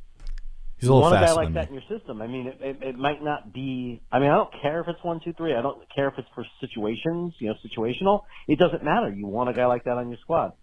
He's 0.81 0.89
a 0.89 0.93
little 0.93 1.09
want 1.11 1.23
a 1.23 1.25
guy 1.25 1.33
like 1.33 1.53
that 1.53 1.71
me. 1.71 1.77
in 1.77 1.83
your 1.87 1.99
system. 1.99 2.23
I 2.23 2.27
mean, 2.27 2.47
it, 2.47 2.57
it, 2.59 2.77
it 2.81 2.97
might 2.97 3.23
not 3.23 3.53
be. 3.53 4.01
I 4.11 4.17
mean, 4.17 4.31
I 4.31 4.35
don't 4.35 4.49
care 4.63 4.81
if 4.81 4.87
it's 4.87 5.03
one, 5.03 5.21
two, 5.23 5.31
three. 5.33 5.53
I 5.53 5.61
don't 5.61 5.79
care 5.93 6.07
if 6.07 6.15
it's 6.17 6.27
for 6.33 6.43
situations, 6.59 7.35
you 7.37 7.49
know, 7.49 7.55
situational. 7.63 8.23
It 8.47 8.57
doesn't 8.57 8.83
matter. 8.83 9.13
You 9.13 9.27
want 9.27 9.51
a 9.51 9.53
guy 9.53 9.67
like 9.67 9.83
that 9.83 9.97
on 9.97 10.09
your 10.09 10.17
squad. 10.21 10.53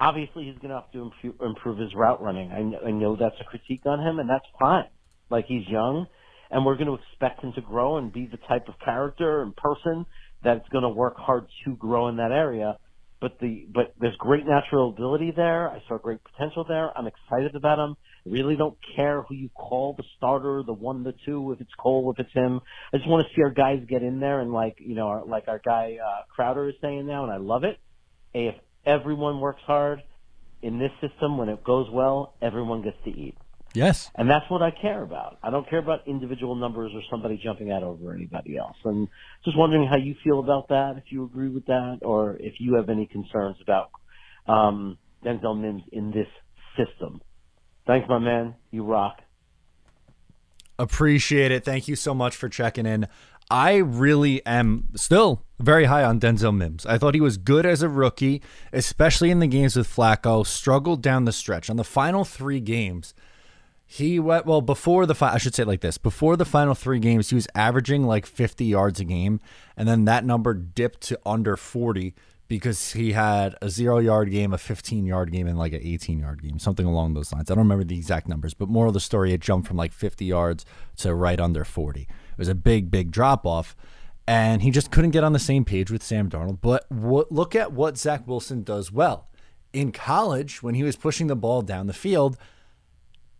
Obviously, 0.00 0.44
he's 0.44 0.56
going 0.56 0.70
to 0.70 0.76
have 0.80 0.90
to 0.92 1.02
improve, 1.02 1.34
improve 1.42 1.78
his 1.78 1.94
route 1.94 2.22
running. 2.22 2.50
I, 2.50 2.88
I 2.88 2.90
know 2.90 3.16
that's 3.16 3.36
a 3.38 3.44
critique 3.44 3.82
on 3.84 4.00
him, 4.00 4.18
and 4.18 4.30
that's 4.30 4.46
fine. 4.58 4.88
Like 5.28 5.44
he's 5.46 5.68
young, 5.68 6.06
and 6.50 6.64
we're 6.64 6.76
going 6.76 6.86
to 6.86 6.94
expect 6.94 7.44
him 7.44 7.52
to 7.54 7.60
grow 7.60 7.98
and 7.98 8.10
be 8.10 8.26
the 8.26 8.38
type 8.48 8.68
of 8.68 8.74
character 8.82 9.42
and 9.42 9.54
person 9.54 10.06
that's 10.42 10.66
going 10.70 10.82
to 10.82 10.88
work 10.88 11.16
hard 11.18 11.46
to 11.66 11.76
grow 11.76 12.08
in 12.08 12.16
that 12.16 12.32
area. 12.32 12.78
but 13.20 13.38
the 13.40 13.66
but 13.72 13.94
there's 14.00 14.16
great 14.16 14.44
natural 14.46 14.90
ability 14.90 15.32
there. 15.34 15.70
I 15.70 15.82
saw 15.88 15.98
great 15.98 16.20
potential 16.24 16.64
there. 16.66 16.96
I'm 16.96 17.06
excited 17.06 17.54
about 17.54 17.78
him. 17.78 17.96
Really 18.26 18.56
don't 18.56 18.76
care 18.96 19.22
who 19.22 19.34
you 19.34 19.50
call 19.50 19.94
the 19.96 20.04
starter, 20.16 20.62
the 20.64 20.72
one, 20.72 21.04
the 21.04 21.14
two, 21.26 21.52
if 21.52 21.60
it's 21.60 21.70
Cole, 21.78 22.12
if 22.16 22.24
it's 22.24 22.32
him. 22.32 22.60
I 22.92 22.96
just 22.96 23.08
want 23.08 23.26
to 23.26 23.34
see 23.34 23.42
our 23.42 23.50
guys 23.50 23.80
get 23.88 24.02
in 24.02 24.18
there 24.18 24.40
and 24.40 24.52
like 24.52 24.78
you 24.80 24.94
know, 24.94 25.08
our, 25.08 25.24
like 25.26 25.44
our 25.48 25.60
guy 25.62 25.98
uh, 26.02 26.22
Crowder 26.34 26.68
is 26.68 26.74
saying 26.80 27.06
now, 27.06 27.24
and 27.24 27.32
I 27.32 27.36
love 27.36 27.64
it. 27.64 27.78
If 28.32 28.54
everyone 28.86 29.40
works 29.40 29.60
hard 29.66 30.02
in 30.62 30.78
this 30.78 30.90
system, 31.00 31.36
when 31.36 31.50
it 31.50 31.62
goes 31.62 31.88
well, 31.90 32.34
everyone 32.40 32.82
gets 32.82 32.96
to 33.04 33.10
eat. 33.10 33.36
Yes. 33.74 34.10
And 34.14 34.30
that's 34.30 34.48
what 34.48 34.62
I 34.62 34.70
care 34.70 35.02
about. 35.02 35.38
I 35.42 35.50
don't 35.50 35.68
care 35.68 35.80
about 35.80 36.06
individual 36.06 36.54
numbers 36.54 36.92
or 36.94 37.02
somebody 37.10 37.40
jumping 37.42 37.72
out 37.72 37.82
over 37.82 38.14
anybody 38.14 38.56
else. 38.56 38.76
And 38.84 39.08
just 39.44 39.58
wondering 39.58 39.86
how 39.86 39.96
you 39.96 40.14
feel 40.22 40.38
about 40.38 40.68
that, 40.68 40.94
if 40.96 41.12
you 41.12 41.24
agree 41.24 41.48
with 41.48 41.66
that, 41.66 41.98
or 42.02 42.36
if 42.38 42.54
you 42.60 42.76
have 42.76 42.88
any 42.88 43.06
concerns 43.06 43.56
about 43.60 43.90
um, 44.46 44.96
Denzel 45.24 45.60
Mims 45.60 45.82
in 45.90 46.12
this 46.12 46.28
system. 46.76 47.20
Thanks, 47.86 48.08
my 48.08 48.18
man. 48.18 48.54
You 48.70 48.84
rock. 48.84 49.20
Appreciate 50.78 51.52
it. 51.52 51.64
Thank 51.64 51.86
you 51.86 51.96
so 51.96 52.14
much 52.14 52.34
for 52.34 52.48
checking 52.48 52.86
in. 52.86 53.06
I 53.50 53.76
really 53.76 54.44
am 54.46 54.88
still 54.96 55.44
very 55.60 55.84
high 55.84 56.02
on 56.02 56.18
Denzel 56.18 56.56
Mims. 56.56 56.86
I 56.86 56.98
thought 56.98 57.14
he 57.14 57.20
was 57.20 57.36
good 57.36 57.66
as 57.66 57.82
a 57.82 57.88
rookie, 57.88 58.42
especially 58.72 59.30
in 59.30 59.38
the 59.38 59.46
games 59.46 59.76
with 59.76 59.86
Flacco, 59.86 60.46
struggled 60.46 61.02
down 61.02 61.26
the 61.26 61.32
stretch. 61.32 61.68
On 61.68 61.76
the 61.76 61.84
final 61.84 62.24
three 62.24 62.60
games, 62.60 63.14
he 63.86 64.18
went 64.18 64.46
well 64.46 64.60
before 64.60 65.06
the 65.06 65.16
I 65.24 65.38
should 65.38 65.54
say 65.54 65.62
it 65.62 65.68
like 65.68 65.80
this. 65.80 65.98
Before 65.98 66.36
the 66.36 66.44
final 66.44 66.74
3 66.74 66.98
games, 66.98 67.28
he 67.28 67.34
was 67.34 67.46
averaging 67.54 68.04
like 68.04 68.26
50 68.26 68.64
yards 68.64 68.98
a 68.98 69.04
game 69.04 69.40
and 69.76 69.86
then 69.86 70.04
that 70.06 70.24
number 70.24 70.54
dipped 70.54 71.02
to 71.02 71.20
under 71.24 71.56
40 71.56 72.14
because 72.46 72.92
he 72.92 73.12
had 73.12 73.54
a 73.62 73.66
0-yard 73.66 74.30
game, 74.30 74.52
a 74.52 74.58
15-yard 74.58 75.32
game 75.32 75.46
and 75.46 75.58
like 75.58 75.72
an 75.72 75.80
18-yard 75.80 76.42
game, 76.42 76.58
something 76.58 76.86
along 76.86 77.14
those 77.14 77.32
lines. 77.32 77.50
I 77.50 77.54
don't 77.54 77.64
remember 77.64 77.84
the 77.84 77.96
exact 77.96 78.28
numbers, 78.28 78.54
but 78.54 78.68
more 78.68 78.86
of 78.86 78.92
the 78.92 79.00
story 79.00 79.32
it 79.32 79.40
jumped 79.40 79.66
from 79.66 79.76
like 79.76 79.92
50 79.92 80.24
yards 80.24 80.66
to 80.98 81.14
right 81.14 81.40
under 81.40 81.64
40. 81.64 82.02
It 82.02 82.08
was 82.36 82.48
a 82.48 82.54
big 82.54 82.90
big 82.90 83.10
drop 83.10 83.46
off 83.46 83.74
and 84.26 84.62
he 84.62 84.70
just 84.70 84.90
couldn't 84.90 85.10
get 85.10 85.24
on 85.24 85.32
the 85.32 85.38
same 85.38 85.64
page 85.64 85.90
with 85.90 86.02
Sam 86.02 86.30
Darnold. 86.30 86.60
But 86.60 86.86
look 86.90 87.54
at 87.54 87.72
what 87.72 87.98
Zach 87.98 88.26
Wilson 88.26 88.62
does 88.62 88.90
well. 88.90 89.28
In 89.72 89.92
college, 89.92 90.62
when 90.62 90.74
he 90.74 90.82
was 90.82 90.96
pushing 90.96 91.26
the 91.26 91.36
ball 91.36 91.62
down 91.62 91.86
the 91.86 91.92
field, 91.92 92.36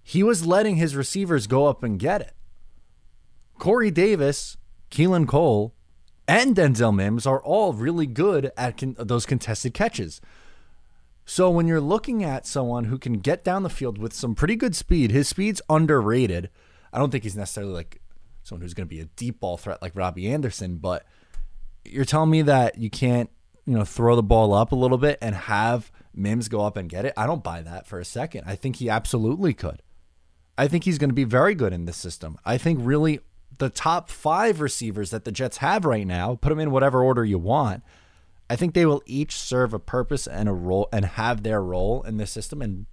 he 0.02 0.22
was 0.22 0.46
letting 0.46 0.76
his 0.76 0.96
receivers 0.96 1.46
go 1.46 1.66
up 1.66 1.82
and 1.82 1.98
get 1.98 2.20
it. 2.20 2.32
Corey 3.58 3.90
Davis, 3.90 4.56
Keelan 4.90 5.26
Cole, 5.26 5.74
and 6.26 6.56
Denzel 6.56 6.94
Mims 6.94 7.26
are 7.26 7.42
all 7.42 7.72
really 7.72 8.06
good 8.06 8.50
at 8.56 8.78
con- 8.78 8.96
those 8.98 9.26
contested 9.26 9.74
catches. 9.74 10.20
So 11.26 11.50
when 11.50 11.66
you're 11.66 11.80
looking 11.80 12.22
at 12.22 12.46
someone 12.46 12.84
who 12.84 12.98
can 12.98 13.14
get 13.14 13.44
down 13.44 13.62
the 13.62 13.70
field 13.70 13.98
with 13.98 14.12
some 14.12 14.34
pretty 14.34 14.56
good 14.56 14.76
speed, 14.76 15.10
his 15.10 15.28
speed's 15.28 15.62
underrated. 15.70 16.50
I 16.92 16.98
don't 16.98 17.10
think 17.10 17.24
he's 17.24 17.36
necessarily 17.36 17.72
like 17.72 18.00
someone 18.42 18.62
who's 18.62 18.74
going 18.74 18.86
to 18.86 18.94
be 18.94 19.00
a 19.00 19.06
deep 19.16 19.40
ball 19.40 19.56
threat 19.56 19.80
like 19.80 19.96
Robbie 19.96 20.30
Anderson, 20.30 20.76
but 20.76 21.06
you're 21.84 22.04
telling 22.04 22.30
me 22.30 22.42
that 22.42 22.78
you 22.78 22.90
can't, 22.90 23.30
you 23.64 23.74
know, 23.74 23.84
throw 23.84 24.16
the 24.16 24.22
ball 24.22 24.52
up 24.52 24.72
a 24.72 24.76
little 24.76 24.98
bit 24.98 25.18
and 25.22 25.34
have 25.34 25.90
Mims 26.14 26.48
go 26.48 26.60
up 26.60 26.76
and 26.76 26.88
get 26.88 27.06
it? 27.06 27.14
I 27.16 27.26
don't 27.26 27.42
buy 27.42 27.62
that 27.62 27.86
for 27.86 27.98
a 27.98 28.04
second. 28.04 28.44
I 28.46 28.54
think 28.54 28.76
he 28.76 28.90
absolutely 28.90 29.54
could. 29.54 29.82
I 30.56 30.68
think 30.68 30.84
he's 30.84 30.98
going 30.98 31.10
to 31.10 31.14
be 31.14 31.24
very 31.24 31.54
good 31.54 31.72
in 31.72 31.86
this 31.86 31.96
system. 31.96 32.38
I 32.44 32.58
think 32.58 32.78
really 32.82 33.20
the 33.58 33.70
top 33.70 34.10
five 34.10 34.60
receivers 34.60 35.10
that 35.10 35.24
the 35.24 35.32
Jets 35.32 35.58
have 35.58 35.84
right 35.84 36.06
now, 36.06 36.36
put 36.36 36.48
them 36.48 36.60
in 36.60 36.70
whatever 36.70 37.02
order 37.02 37.24
you 37.24 37.38
want. 37.38 37.82
I 38.48 38.56
think 38.56 38.74
they 38.74 38.86
will 38.86 39.02
each 39.06 39.36
serve 39.36 39.72
a 39.72 39.78
purpose 39.78 40.26
and 40.26 40.48
a 40.48 40.52
role 40.52 40.88
and 40.92 41.04
have 41.04 41.42
their 41.42 41.62
role 41.62 42.02
in 42.02 42.18
the 42.18 42.26
system 42.26 42.60
and 42.60 42.86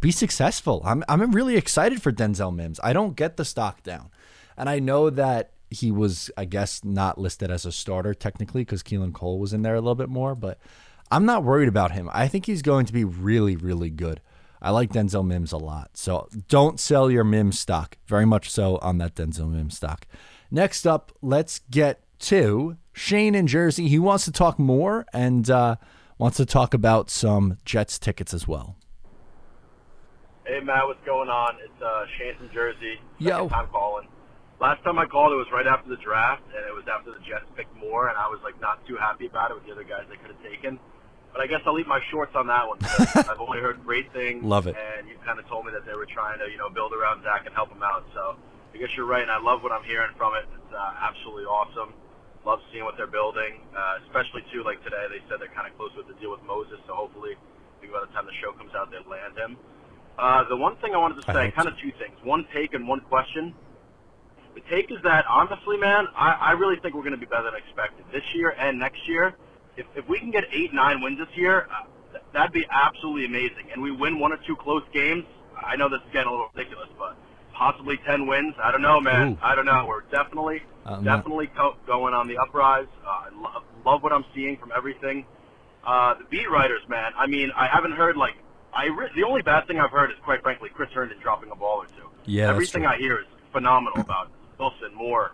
be 0.00 0.10
successful. 0.10 0.82
I'm 0.84 1.04
I'm 1.08 1.32
really 1.32 1.56
excited 1.56 2.00
for 2.00 2.12
Denzel 2.12 2.54
Mims. 2.54 2.80
I 2.82 2.92
don't 2.92 3.16
get 3.16 3.36
the 3.36 3.44
stock 3.44 3.82
down. 3.82 4.10
And 4.56 4.68
I 4.68 4.78
know 4.78 5.10
that 5.10 5.52
he 5.70 5.90
was, 5.90 6.30
I 6.36 6.44
guess, 6.46 6.82
not 6.82 7.18
listed 7.18 7.50
as 7.50 7.66
a 7.66 7.72
starter 7.72 8.14
technically 8.14 8.62
because 8.62 8.82
Keelan 8.82 9.12
Cole 9.12 9.38
was 9.38 9.52
in 9.52 9.62
there 9.62 9.74
a 9.74 9.80
little 9.80 9.94
bit 9.94 10.08
more, 10.08 10.34
but 10.34 10.58
I'm 11.10 11.24
not 11.24 11.44
worried 11.44 11.68
about 11.68 11.92
him. 11.92 12.08
I 12.12 12.28
think 12.28 12.46
he's 12.46 12.62
going 12.62 12.86
to 12.86 12.92
be 12.92 13.04
really, 13.04 13.56
really 13.56 13.90
good. 13.90 14.20
I 14.60 14.70
like 14.70 14.90
Denzel 14.90 15.26
Mims 15.26 15.52
a 15.52 15.56
lot. 15.56 15.90
So 15.94 16.28
don't 16.48 16.80
sell 16.80 17.10
your 17.10 17.24
Mims 17.24 17.58
stock. 17.58 17.96
Very 18.06 18.26
much 18.26 18.50
so 18.50 18.78
on 18.78 18.98
that 18.98 19.14
Denzel 19.14 19.50
Mims 19.50 19.76
stock. 19.76 20.06
Next 20.50 20.86
up, 20.86 21.12
let's 21.22 21.60
get 21.70 22.02
to 22.20 22.76
Shane 22.92 23.34
in 23.34 23.46
Jersey. 23.46 23.88
He 23.88 23.98
wants 23.98 24.24
to 24.24 24.32
talk 24.32 24.58
more 24.58 25.06
and 25.12 25.48
uh, 25.48 25.76
wants 26.18 26.36
to 26.38 26.46
talk 26.46 26.74
about 26.74 27.10
some 27.10 27.58
Jets 27.64 27.98
tickets 27.98 28.34
as 28.34 28.48
well. 28.48 28.76
Hey 30.44 30.60
Matt, 30.60 30.86
what's 30.86 31.04
going 31.04 31.28
on? 31.28 31.56
It's 31.62 31.82
uh, 31.82 32.06
Shane 32.16 32.34
from 32.38 32.50
Jersey. 32.50 32.98
Yo. 33.18 33.48
Time 33.48 33.68
calling. 33.70 34.08
Last 34.60 34.82
time 34.82 34.98
I 34.98 35.06
called, 35.06 35.32
it 35.32 35.36
was 35.36 35.46
right 35.52 35.66
after 35.66 35.88
the 35.88 36.02
draft, 36.02 36.42
and 36.50 36.66
it 36.66 36.74
was 36.74 36.82
after 36.90 37.12
the 37.12 37.20
Jets 37.20 37.46
picked 37.54 37.76
Moore, 37.76 38.08
and 38.08 38.18
I 38.18 38.26
was 38.26 38.40
like 38.42 38.58
not 38.60 38.84
too 38.88 38.96
happy 38.96 39.26
about 39.26 39.52
it 39.52 39.54
with 39.54 39.66
the 39.66 39.72
other 39.72 39.84
guys 39.84 40.02
they 40.10 40.16
could 40.16 40.34
have 40.34 40.42
taken. 40.42 40.80
But 41.38 41.46
I 41.46 41.54
guess 41.54 41.62
I'll 41.70 41.78
leave 41.78 41.86
my 41.86 42.02
shorts 42.10 42.34
on 42.34 42.50
that 42.50 42.66
one. 42.66 42.82
I've 43.30 43.38
only 43.38 43.62
heard 43.62 43.78
great 43.86 44.10
things. 44.10 44.42
Love 44.42 44.66
it. 44.66 44.74
And 44.74 45.06
you 45.06 45.14
kind 45.22 45.38
of 45.38 45.46
told 45.46 45.70
me 45.70 45.70
that 45.70 45.86
they 45.86 45.94
were 45.94 46.10
trying 46.10 46.42
to, 46.42 46.50
you 46.50 46.58
know, 46.58 46.66
build 46.66 46.90
around 46.90 47.22
Zach 47.22 47.46
and 47.46 47.54
help 47.54 47.70
him 47.70 47.78
out. 47.78 48.02
So 48.10 48.34
I 48.74 48.76
guess 48.82 48.90
you're 48.98 49.06
right, 49.06 49.22
and 49.22 49.30
I 49.30 49.38
love 49.38 49.62
what 49.62 49.70
I'm 49.70 49.86
hearing 49.86 50.10
from 50.18 50.34
it. 50.34 50.50
It's 50.50 50.74
uh, 50.74 50.98
absolutely 50.98 51.46
awesome. 51.46 51.94
Love 52.42 52.58
seeing 52.74 52.82
what 52.82 52.98
they're 52.98 53.06
building, 53.06 53.62
uh, 53.70 54.02
especially 54.10 54.42
too. 54.50 54.66
Like 54.66 54.82
today, 54.82 55.06
they 55.14 55.22
said 55.30 55.38
they're 55.38 55.54
kind 55.54 55.70
of 55.70 55.78
close 55.78 55.94
with 55.94 56.10
the 56.10 56.18
deal 56.18 56.34
with 56.34 56.42
Moses. 56.42 56.82
So 56.90 56.98
hopefully, 56.98 57.38
maybe 57.78 57.94
by 57.94 58.02
the 58.02 58.10
time 58.10 58.26
the 58.26 58.34
show 58.42 58.50
comes 58.58 58.74
out, 58.74 58.90
they 58.90 58.98
land 59.06 59.38
him. 59.38 59.54
Uh, 60.18 60.42
the 60.50 60.58
one 60.58 60.74
thing 60.82 60.90
I 60.90 60.98
wanted 60.98 61.22
to 61.22 61.26
say, 61.30 61.54
kind 61.54 61.70
of 61.70 61.78
two 61.78 61.94
things. 62.02 62.18
One 62.26 62.50
take 62.50 62.74
and 62.74 62.82
one 62.82 62.98
question. 63.06 63.54
The 64.58 64.62
take 64.66 64.90
is 64.90 64.98
that 65.06 65.22
honestly, 65.30 65.78
man, 65.78 66.10
I, 66.18 66.50
I 66.50 66.58
really 66.58 66.82
think 66.82 66.98
we're 66.98 67.06
going 67.06 67.14
to 67.14 67.22
be 67.22 67.30
better 67.30 67.46
than 67.46 67.54
expected 67.54 68.10
this 68.10 68.26
year 68.34 68.58
and 68.58 68.74
next 68.74 69.06
year. 69.06 69.38
If, 69.78 69.86
if 69.94 70.08
we 70.08 70.18
can 70.18 70.30
get 70.30 70.44
eight, 70.52 70.74
nine 70.74 71.00
wins 71.00 71.18
this 71.18 71.30
year, 71.36 71.68
uh, 71.70 71.86
th- 72.12 72.24
that'd 72.34 72.52
be 72.52 72.66
absolutely 72.70 73.24
amazing. 73.26 73.70
And 73.72 73.80
we 73.80 73.92
win 73.92 74.18
one 74.18 74.32
or 74.32 74.38
two 74.46 74.56
close 74.56 74.82
games. 74.92 75.24
I 75.56 75.76
know 75.76 75.88
this 75.88 76.00
is 76.04 76.12
getting 76.12 76.28
a 76.28 76.32
little 76.32 76.50
ridiculous, 76.54 76.88
but 76.98 77.16
possibly 77.54 77.96
ten 78.06 78.26
wins. 78.26 78.54
I 78.62 78.72
don't 78.72 78.82
know, 78.82 79.00
man. 79.00 79.32
Ooh. 79.32 79.38
I 79.42 79.54
don't 79.54 79.66
know. 79.66 79.86
We're 79.86 80.02
definitely, 80.10 80.62
I'm 80.84 81.04
definitely 81.04 81.46
co- 81.56 81.76
going 81.86 82.12
on 82.14 82.26
the 82.28 82.38
uprise. 82.38 82.86
Uh, 83.06 83.08
I 83.08 83.28
lo- 83.34 83.62
love 83.86 84.02
what 84.02 84.12
I'm 84.12 84.24
seeing 84.34 84.56
from 84.58 84.72
everything. 84.76 85.24
Uh, 85.86 86.14
the 86.18 86.24
beat 86.30 86.50
writers, 86.50 86.82
man. 86.88 87.12
I 87.16 87.26
mean, 87.26 87.50
I 87.56 87.66
haven't 87.72 87.92
heard 87.92 88.16
like 88.16 88.34
I. 88.74 88.86
Re- 88.86 89.10
the 89.16 89.24
only 89.24 89.42
bad 89.42 89.66
thing 89.66 89.78
I've 89.78 89.90
heard 89.90 90.10
is, 90.10 90.16
quite 90.24 90.42
frankly, 90.42 90.70
Chris 90.74 90.90
Herndon 90.92 91.18
dropping 91.22 91.50
a 91.50 91.56
ball 91.56 91.78
or 91.82 91.86
two. 91.96 92.08
Yeah, 92.26 92.50
Everything. 92.50 92.84
I 92.84 92.98
hear 92.98 93.20
is 93.20 93.26
phenomenal 93.52 94.00
about 94.02 94.30
Wilson, 94.58 94.94
Moore, 94.94 95.30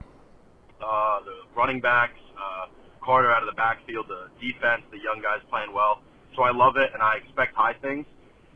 uh, 0.80 1.20
the 1.24 1.32
running 1.56 1.80
backs, 1.80 2.18
uh, 2.36 2.66
Carter 3.04 3.30
out 3.30 3.44
of 3.44 3.48
the 3.52 3.58
backfield, 3.60 4.08
the 4.08 4.32
defense, 4.40 4.82
the 4.90 4.96
young 4.96 5.20
guys 5.20 5.44
playing 5.52 5.76
well. 5.76 6.00
So 6.34 6.42
I 6.42 6.50
love 6.50 6.80
it, 6.80 6.90
and 6.96 7.02
I 7.04 7.20
expect 7.20 7.54
high 7.54 7.76
things. 7.78 8.06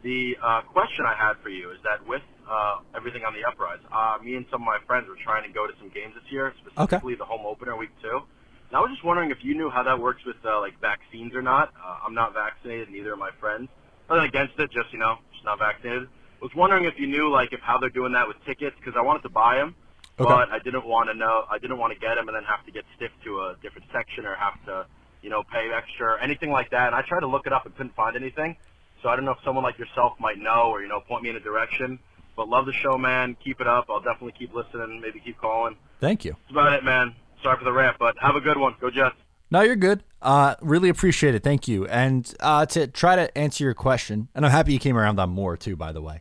The 0.03 0.35
uh, 0.43 0.63
question 0.73 1.05
I 1.05 1.15
had 1.15 1.37
for 1.43 1.51
you 1.51 1.71
is 1.71 1.79
that 1.85 2.01
with 2.09 2.25
uh, 2.49 2.81
everything 2.97 3.23
on 3.29 3.35
the 3.35 3.45
uprise, 3.45 3.83
uh, 3.93 4.17
me 4.23 4.35
and 4.35 4.47
some 4.51 4.63
of 4.63 4.67
my 4.67 4.79
friends 4.87 5.07
were 5.07 5.21
trying 5.23 5.45
to 5.45 5.53
go 5.53 5.67
to 5.67 5.75
some 5.79 5.91
games 5.91 6.15
this 6.15 6.25
year, 6.33 6.55
specifically 6.65 7.15
the 7.15 7.29
home 7.29 7.45
opener 7.45 7.77
week 7.77 7.91
two. 8.01 8.25
And 8.71 8.77
I 8.77 8.81
was 8.81 8.91
just 8.91 9.05
wondering 9.05 9.31
if 9.31 9.39
you 9.43 9.55
knew 9.55 9.71
how 9.71 9.83
that 9.83 9.99
works 9.99 10.23
with 10.25 10.37
uh, 10.45 10.61
like 10.61 10.81
vaccines 10.81 11.35
or 11.35 11.43
not. 11.43 11.75
Uh, 11.77 12.07
I'm 12.07 12.15
not 12.15 12.33
vaccinated, 12.33 12.91
neither 12.91 13.13
are 13.13 13.21
my 13.21 13.31
friends. 13.41 13.69
Nothing 14.09 14.25
against 14.25 14.55
it, 14.59 14.71
just 14.71 14.93
you 14.93 14.99
know, 14.99 15.17
just 15.33 15.45
not 15.45 15.59
vaccinated. 15.59 16.09
Was 16.41 16.55
wondering 16.55 16.85
if 16.85 16.95
you 16.97 17.07
knew 17.07 17.31
like 17.31 17.53
if 17.53 17.61
how 17.61 17.79
they're 17.79 17.91
doing 17.91 18.13
that 18.13 18.29
with 18.29 18.37
tickets 18.47 18.77
because 18.79 18.95
I 18.97 19.03
wanted 19.03 19.23
to 19.23 19.31
buy 19.31 19.57
them, 19.57 19.75
Okay. 20.21 20.29
but 20.29 20.51
I 20.51 20.59
didn't 20.59 20.85
want 20.87 21.09
to 21.11 21.15
know. 21.15 21.45
I 21.51 21.59
didn't 21.59 21.79
want 21.79 21.93
to 21.93 21.99
get 21.99 22.17
them 22.17 22.29
and 22.29 22.37
then 22.37 22.45
have 22.45 22.65
to 22.67 22.73
get 22.73 22.85
stiffed 22.97 23.23
to 23.25 23.41
a 23.41 23.57
different 23.63 23.87
section 23.93 24.27
or 24.27 24.35
have 24.35 24.63
to, 24.67 24.87
you 25.23 25.31
know, 25.31 25.43
pay 25.45 25.71
extra 25.73 26.15
or 26.15 26.19
anything 26.19 26.51
like 26.51 26.71
that. 26.71 26.89
And 26.89 26.95
I 26.95 27.03
tried 27.03 27.21
to 27.21 27.29
look 27.29 27.47
it 27.47 27.53
up 27.53 27.67
and 27.67 27.77
couldn't 27.77 27.95
find 27.95 28.17
anything. 28.17 28.57
So 29.03 29.09
I 29.09 29.17
don't 29.17 29.25
know 29.25 29.33
if 29.33 29.39
someone 29.45 29.63
like 29.63 29.79
yourself 29.79 30.15
might 30.19 30.39
know 30.39 30.71
or 30.71 30.83
you 30.83 30.89
know 30.89 31.01
point 31.01 31.23
me 31.23 31.31
in 31.31 31.37
a 31.37 31.41
direction. 31.41 31.99
But 32.37 32.49
love 32.49 32.67
the 32.67 32.73
show, 32.73 32.97
man. 32.97 33.37
Keep 33.45 33.61
it 33.61 33.67
up. 33.67 33.87
I'll 33.91 34.01
definitely 34.01 34.35
keep 34.39 34.55
listening. 34.55 35.01
Maybe 35.01 35.21
keep 35.21 35.39
calling. 35.39 35.77
Thank 36.01 36.25
you. 36.25 36.33
That's 36.33 36.53
about 36.53 36.73
it, 36.73 36.85
man. 36.85 37.15
Sorry 37.43 37.57
for 37.59 37.65
the 37.65 37.73
rant, 37.73 37.97
but 37.99 38.17
have 38.21 38.37
a 38.37 38.41
good 38.41 38.59
one. 38.59 38.75
Go 38.81 38.91
Jets. 38.91 39.17
No, 39.51 39.63
you're 39.63 39.77
good. 39.77 40.05
Uh, 40.21 40.55
really 40.61 40.89
appreciate 40.89 41.35
it. 41.35 41.43
Thank 41.43 41.67
you. 41.69 41.87
And 41.87 42.33
uh, 42.41 42.67
to 42.67 42.87
try 42.87 43.17
to 43.17 43.37
answer 43.37 43.65
your 43.65 43.75
question, 43.75 44.29
and 44.35 44.45
I'm 44.45 44.51
happy 44.53 44.73
you 44.73 44.79
came 44.79 44.97
around 44.97 45.19
on 45.19 45.31
Moore 45.31 45.57
too, 45.57 45.75
by 45.75 45.93
the 45.93 46.03
way. 46.03 46.21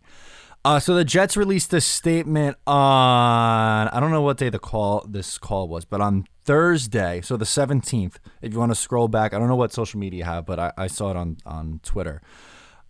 Uh, 0.67 0.81
so 0.81 0.93
the 0.93 1.05
Jets 1.05 1.37
released 1.37 1.73
a 1.73 1.79
statement 1.79 2.57
on 2.67 3.87
I 3.87 3.99
don't 4.01 4.11
know 4.11 4.21
what 4.21 4.35
day 4.35 4.49
the 4.49 4.59
call 4.59 5.05
this 5.07 5.37
call 5.37 5.69
was, 5.69 5.85
but 5.85 6.01
on 6.01 6.25
Thursday, 6.43 7.21
so 7.21 7.37
the 7.37 7.45
17th. 7.45 8.15
If 8.41 8.51
you 8.51 8.59
want 8.59 8.71
to 8.71 8.75
scroll 8.75 9.07
back, 9.07 9.33
I 9.33 9.39
don't 9.39 9.47
know 9.47 9.55
what 9.55 9.71
social 9.71 9.97
media 9.97 10.25
have, 10.25 10.45
but 10.45 10.59
I, 10.59 10.73
I 10.77 10.87
saw 10.87 11.11
it 11.11 11.15
on 11.15 11.37
on 11.45 11.79
Twitter. 11.83 12.21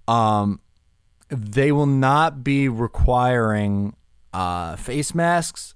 Um, 0.07 0.59
they 1.29 1.71
will 1.71 1.85
not 1.85 2.43
be 2.43 2.67
requiring 2.67 3.95
uh, 4.33 4.75
face 4.75 5.13
masks 5.13 5.75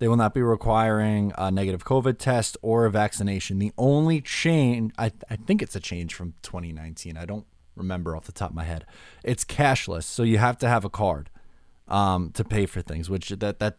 They 0.00 0.08
will 0.08 0.16
not 0.16 0.34
be 0.34 0.42
requiring 0.42 1.32
a 1.38 1.52
negative 1.52 1.84
COVID 1.84 2.18
test 2.18 2.56
or 2.62 2.84
a 2.84 2.90
vaccination. 2.90 3.60
The 3.60 3.72
only 3.78 4.20
change, 4.20 4.92
I, 4.98 5.12
I 5.30 5.36
think 5.36 5.62
it's 5.62 5.76
a 5.76 5.80
change 5.80 6.14
from 6.14 6.34
2019. 6.42 7.16
I 7.16 7.26
don't 7.26 7.46
remember 7.78 8.16
off 8.16 8.26
the 8.26 8.32
top 8.32 8.50
of 8.50 8.56
my 8.56 8.64
head. 8.64 8.84
It's 9.24 9.44
cashless, 9.44 10.04
so 10.04 10.22
you 10.22 10.38
have 10.38 10.58
to 10.58 10.68
have 10.68 10.84
a 10.84 10.90
card 10.90 11.30
um, 11.86 12.30
to 12.32 12.44
pay 12.44 12.66
for 12.66 12.82
things, 12.82 13.08
which 13.08 13.30
that 13.30 13.58
that 13.58 13.78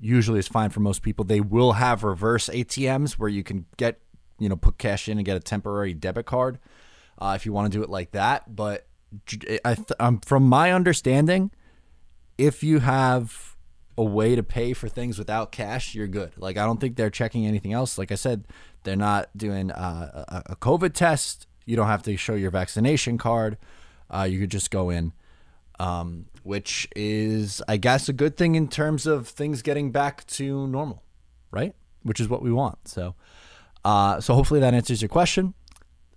usually 0.00 0.38
is 0.38 0.48
fine 0.48 0.70
for 0.70 0.80
most 0.80 1.02
people. 1.02 1.24
They 1.24 1.40
will 1.40 1.72
have 1.72 2.02
reverse 2.02 2.48
ATMs 2.48 3.12
where 3.12 3.28
you 3.28 3.42
can 3.42 3.66
get 3.76 4.00
you 4.38 4.48
know 4.48 4.56
put 4.56 4.78
cash 4.78 5.08
in 5.08 5.18
and 5.18 5.24
get 5.24 5.36
a 5.36 5.40
temporary 5.40 5.94
debit 5.94 6.26
card 6.26 6.58
uh, 7.18 7.34
if 7.36 7.46
you 7.46 7.52
want 7.52 7.72
to 7.72 7.78
do 7.78 7.82
it 7.82 7.90
like 7.90 8.12
that. 8.12 8.54
But 8.54 8.86
I, 9.64 9.76
um, 10.00 10.20
from 10.20 10.44
my 10.44 10.72
understanding, 10.72 11.50
if 12.38 12.62
you 12.62 12.80
have 12.80 13.56
a 13.96 14.04
way 14.04 14.34
to 14.34 14.42
pay 14.42 14.72
for 14.72 14.88
things 14.88 15.18
without 15.18 15.52
cash, 15.52 15.94
you're 15.94 16.06
good. 16.06 16.32
Like 16.36 16.56
I 16.56 16.64
don't 16.64 16.80
think 16.80 16.96
they're 16.96 17.10
checking 17.10 17.46
anything 17.46 17.72
else. 17.72 17.98
Like 17.98 18.10
I 18.10 18.16
said, 18.16 18.46
they're 18.84 18.96
not 18.96 19.28
doing 19.36 19.70
uh, 19.70 20.24
a, 20.28 20.52
a, 20.52 20.56
COVID 20.56 20.94
test. 20.94 21.46
You 21.64 21.76
don't 21.76 21.86
have 21.86 22.02
to 22.04 22.16
show 22.16 22.34
your 22.34 22.50
vaccination 22.50 23.18
card. 23.18 23.58
Uh, 24.10 24.24
you 24.24 24.40
could 24.40 24.50
just 24.50 24.70
go 24.70 24.90
in, 24.90 25.12
um, 25.78 26.26
which 26.42 26.88
is, 26.94 27.62
I 27.68 27.76
guess, 27.76 28.08
a 28.08 28.12
good 28.12 28.36
thing 28.36 28.54
in 28.54 28.68
terms 28.68 29.06
of 29.06 29.28
things 29.28 29.62
getting 29.62 29.90
back 29.90 30.26
to 30.28 30.66
normal, 30.66 31.02
right? 31.50 31.74
Which 32.02 32.20
is 32.20 32.28
what 32.28 32.42
we 32.42 32.52
want. 32.52 32.88
So, 32.88 33.14
uh, 33.84 34.20
so 34.20 34.34
hopefully 34.34 34.60
that 34.60 34.74
answers 34.74 35.00
your 35.00 35.08
question. 35.08 35.54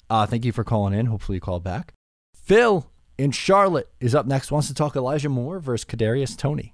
Uh, 0.10 0.25
thank 0.25 0.45
you 0.45 0.51
for 0.51 0.63
calling 0.63 0.93
in. 0.93 1.05
Hopefully 1.08 1.38
you 1.38 1.41
call 1.41 1.60
back. 1.60 1.93
Phil 2.34 2.89
in 3.17 3.31
Charlotte 3.31 3.89
is 3.99 4.13
up 4.13 4.25
next. 4.25 4.51
Wants 4.51 4.67
to 4.67 4.73
talk 4.73 4.95
Elijah 4.95 5.29
Moore 5.29 5.60
versus 5.60 5.86
Kadarius 5.86 6.38
Toney. 6.38 6.73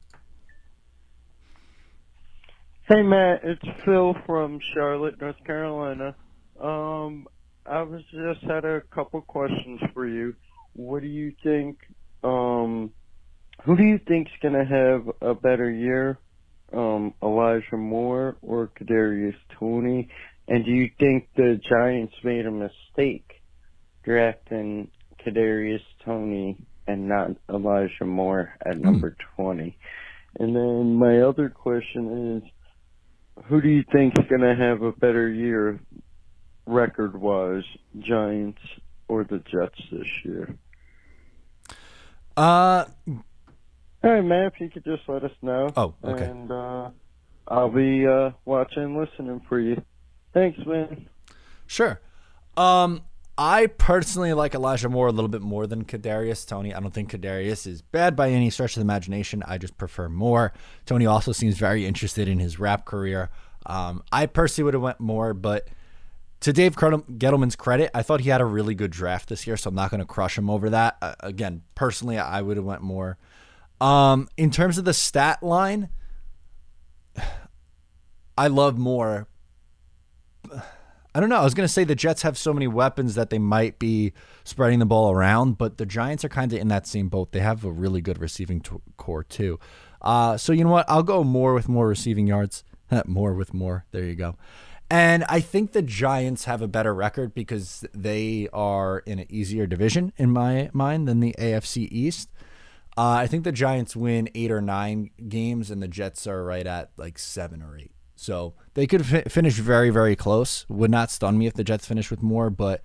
Hey 2.87 3.03
Matt, 3.03 3.41
it's 3.43 3.61
Phil 3.85 4.15
from 4.25 4.59
Charlotte, 4.73 5.21
North 5.21 5.41
Carolina. 5.45 6.13
Um, 6.59 7.25
I 7.65 7.83
was 7.83 8.01
just 8.11 8.41
had 8.43 8.65
a 8.65 8.81
couple 8.93 9.21
questions 9.21 9.79
for 9.93 10.07
you. 10.07 10.35
What 10.73 11.01
do 11.01 11.07
you 11.07 11.33
think? 11.43 11.77
Um, 12.23 12.91
who 13.63 13.77
do 13.77 13.83
you 13.83 13.99
think's 14.07 14.31
gonna 14.41 14.65
have 14.65 15.07
a 15.21 15.35
better 15.35 15.69
year, 15.69 16.17
um, 16.73 17.13
Elijah 17.21 17.77
Moore 17.77 18.37
or 18.41 18.71
Kadarius 18.79 19.35
Toney? 19.59 20.09
And 20.47 20.65
do 20.65 20.71
you 20.71 20.89
think 20.99 21.29
the 21.35 21.59
Giants 21.69 22.13
made 22.23 22.45
a 22.45 22.51
mistake 22.51 23.29
drafting 24.03 24.89
Kadarius 25.23 25.83
Toney 26.03 26.57
and 26.87 27.07
not 27.07 27.31
Elijah 27.49 28.05
Moore 28.05 28.55
at 28.65 28.79
number 28.79 29.15
twenty? 29.35 29.77
And 30.39 30.55
then 30.55 30.95
my 30.95 31.21
other 31.21 31.49
question 31.49 32.37
is 32.37 32.51
who 33.45 33.61
do 33.61 33.69
you 33.69 33.83
think 33.91 34.17
is 34.17 34.25
going 34.29 34.41
to 34.41 34.55
have 34.55 34.81
a 34.81 34.91
better 34.91 35.29
year 35.29 35.79
record 36.65 37.19
wise, 37.19 37.63
Giants 37.99 38.61
or 39.07 39.23
the 39.23 39.39
Jets 39.39 39.81
this 39.91 40.07
year? 40.23 40.55
Uh, 42.37 42.85
hey, 44.01 44.21
man, 44.21 44.45
if 44.45 44.59
you 44.59 44.69
could 44.69 44.85
just 44.85 45.03
let 45.07 45.23
us 45.23 45.31
know. 45.41 45.71
Oh, 45.75 45.93
okay. 46.03 46.25
And 46.25 46.51
uh, 46.51 46.89
I'll 47.47 47.69
be 47.69 48.07
uh, 48.07 48.31
watching 48.45 48.97
listening 48.97 49.41
for 49.47 49.59
you. 49.59 49.81
Thanks, 50.33 50.59
man. 50.65 51.07
Sure. 51.67 51.99
Um, 52.55 53.01
I 53.37 53.67
personally 53.67 54.33
like 54.33 54.55
Elijah 54.55 54.89
Moore 54.89 55.07
a 55.07 55.11
little 55.11 55.29
bit 55.29 55.41
more 55.41 55.65
than 55.65 55.83
Kadarius 55.83 56.47
Toney. 56.47 56.73
I 56.73 56.79
don't 56.79 56.93
think 56.93 57.11
Kadarius 57.11 57.65
is 57.65 57.81
bad 57.81 58.15
by 58.15 58.29
any 58.29 58.49
stretch 58.49 58.71
of 58.71 58.75
the 58.75 58.81
imagination. 58.81 59.43
I 59.47 59.57
just 59.57 59.77
prefer 59.77 60.09
Moore. 60.09 60.53
Toney 60.85 61.05
also 61.05 61.31
seems 61.31 61.57
very 61.57 61.85
interested 61.85 62.27
in 62.27 62.39
his 62.39 62.59
rap 62.59 62.85
career. 62.85 63.29
Um, 63.65 64.03
I 64.11 64.25
personally 64.25 64.65
would 64.65 64.73
have 64.73 64.83
went 64.83 64.99
Moore, 64.99 65.33
but 65.33 65.67
to 66.41 66.53
Dave 66.53 66.75
Gettleman's 66.75 67.55
credit, 67.55 67.91
I 67.93 68.03
thought 68.03 68.21
he 68.21 68.29
had 68.29 68.41
a 68.41 68.45
really 68.45 68.75
good 68.75 68.91
draft 68.91 69.29
this 69.29 69.47
year, 69.47 69.57
so 69.57 69.69
I'm 69.69 69.75
not 69.75 69.89
going 69.91 69.99
to 69.99 70.05
crush 70.05 70.37
him 70.37 70.49
over 70.49 70.69
that. 70.69 70.97
Uh, 71.01 71.15
again, 71.21 71.63
personally, 71.75 72.17
I 72.17 72.41
would 72.41 72.57
have 72.57 72.65
went 72.65 72.81
Moore. 72.81 73.17
Um, 73.79 74.27
in 74.37 74.51
terms 74.51 74.77
of 74.77 74.85
the 74.85 74.93
stat 74.93 75.41
line, 75.41 75.89
I 78.37 78.47
love 78.47 78.77
Moore 78.77 79.27
I 81.13 81.19
don't 81.19 81.27
know. 81.27 81.39
I 81.39 81.43
was 81.43 81.53
going 81.53 81.67
to 81.67 81.73
say 81.73 81.83
the 81.83 81.95
Jets 81.95 82.21
have 82.21 82.37
so 82.37 82.53
many 82.53 82.67
weapons 82.67 83.15
that 83.15 83.29
they 83.29 83.39
might 83.39 83.79
be 83.79 84.13
spreading 84.45 84.79
the 84.79 84.85
ball 84.85 85.11
around, 85.11 85.57
but 85.57 85.77
the 85.77 85.85
Giants 85.85 86.23
are 86.23 86.29
kind 86.29 86.53
of 86.53 86.59
in 86.59 86.69
that 86.69 86.87
same 86.87 87.09
boat. 87.09 87.33
They 87.33 87.41
have 87.41 87.65
a 87.65 87.71
really 87.71 87.99
good 87.99 88.19
receiving 88.19 88.61
t- 88.61 88.77
core 88.95 89.23
too. 89.23 89.59
Uh, 90.01 90.37
so 90.37 90.53
you 90.53 90.63
know 90.63 90.69
what? 90.69 90.89
I'll 90.89 91.03
go 91.03 91.23
Moore 91.23 91.53
with 91.53 91.67
more 91.67 91.87
receiving 91.87 92.27
yards. 92.27 92.63
Moore 93.05 93.33
with 93.33 93.53
more. 93.53 93.85
There 93.91 94.05
you 94.05 94.15
go. 94.15 94.37
And 94.91 95.23
I 95.29 95.39
think 95.39 95.71
the 95.71 95.81
Giants 95.81 96.43
have 96.43 96.61
a 96.61 96.67
better 96.67 96.93
record 96.93 97.33
because 97.33 97.85
they 97.93 98.49
are 98.51 98.99
in 99.05 99.19
an 99.19 99.27
easier 99.29 99.65
division 99.65 100.11
in 100.17 100.31
my 100.31 100.69
mind 100.73 101.07
than 101.07 101.21
the 101.21 101.33
AFC 101.39 101.87
East. 101.89 102.29
Uh, 102.97 103.11
I 103.11 103.25
think 103.25 103.45
the 103.45 103.53
Giants 103.53 103.95
win 103.95 104.27
eight 104.35 104.51
or 104.51 104.61
nine 104.61 105.09
games, 105.29 105.71
and 105.71 105.81
the 105.81 105.87
Jets 105.87 106.27
are 106.27 106.43
right 106.43 106.67
at 106.67 106.91
like 106.97 107.17
seven 107.17 107.61
or 107.61 107.77
eight. 107.77 107.93
So 108.17 108.53
they 108.73 108.85
could 108.85 109.05
fi- 109.05 109.23
finish 109.23 109.53
very, 109.53 109.91
very 109.91 110.17
close. 110.17 110.65
Would 110.67 110.91
not 110.91 111.09
stun 111.09 111.37
me 111.37 111.47
if 111.47 111.53
the 111.53 111.63
Jets 111.63 111.87
finish 111.87 112.11
with 112.11 112.21
more, 112.21 112.49
but 112.49 112.83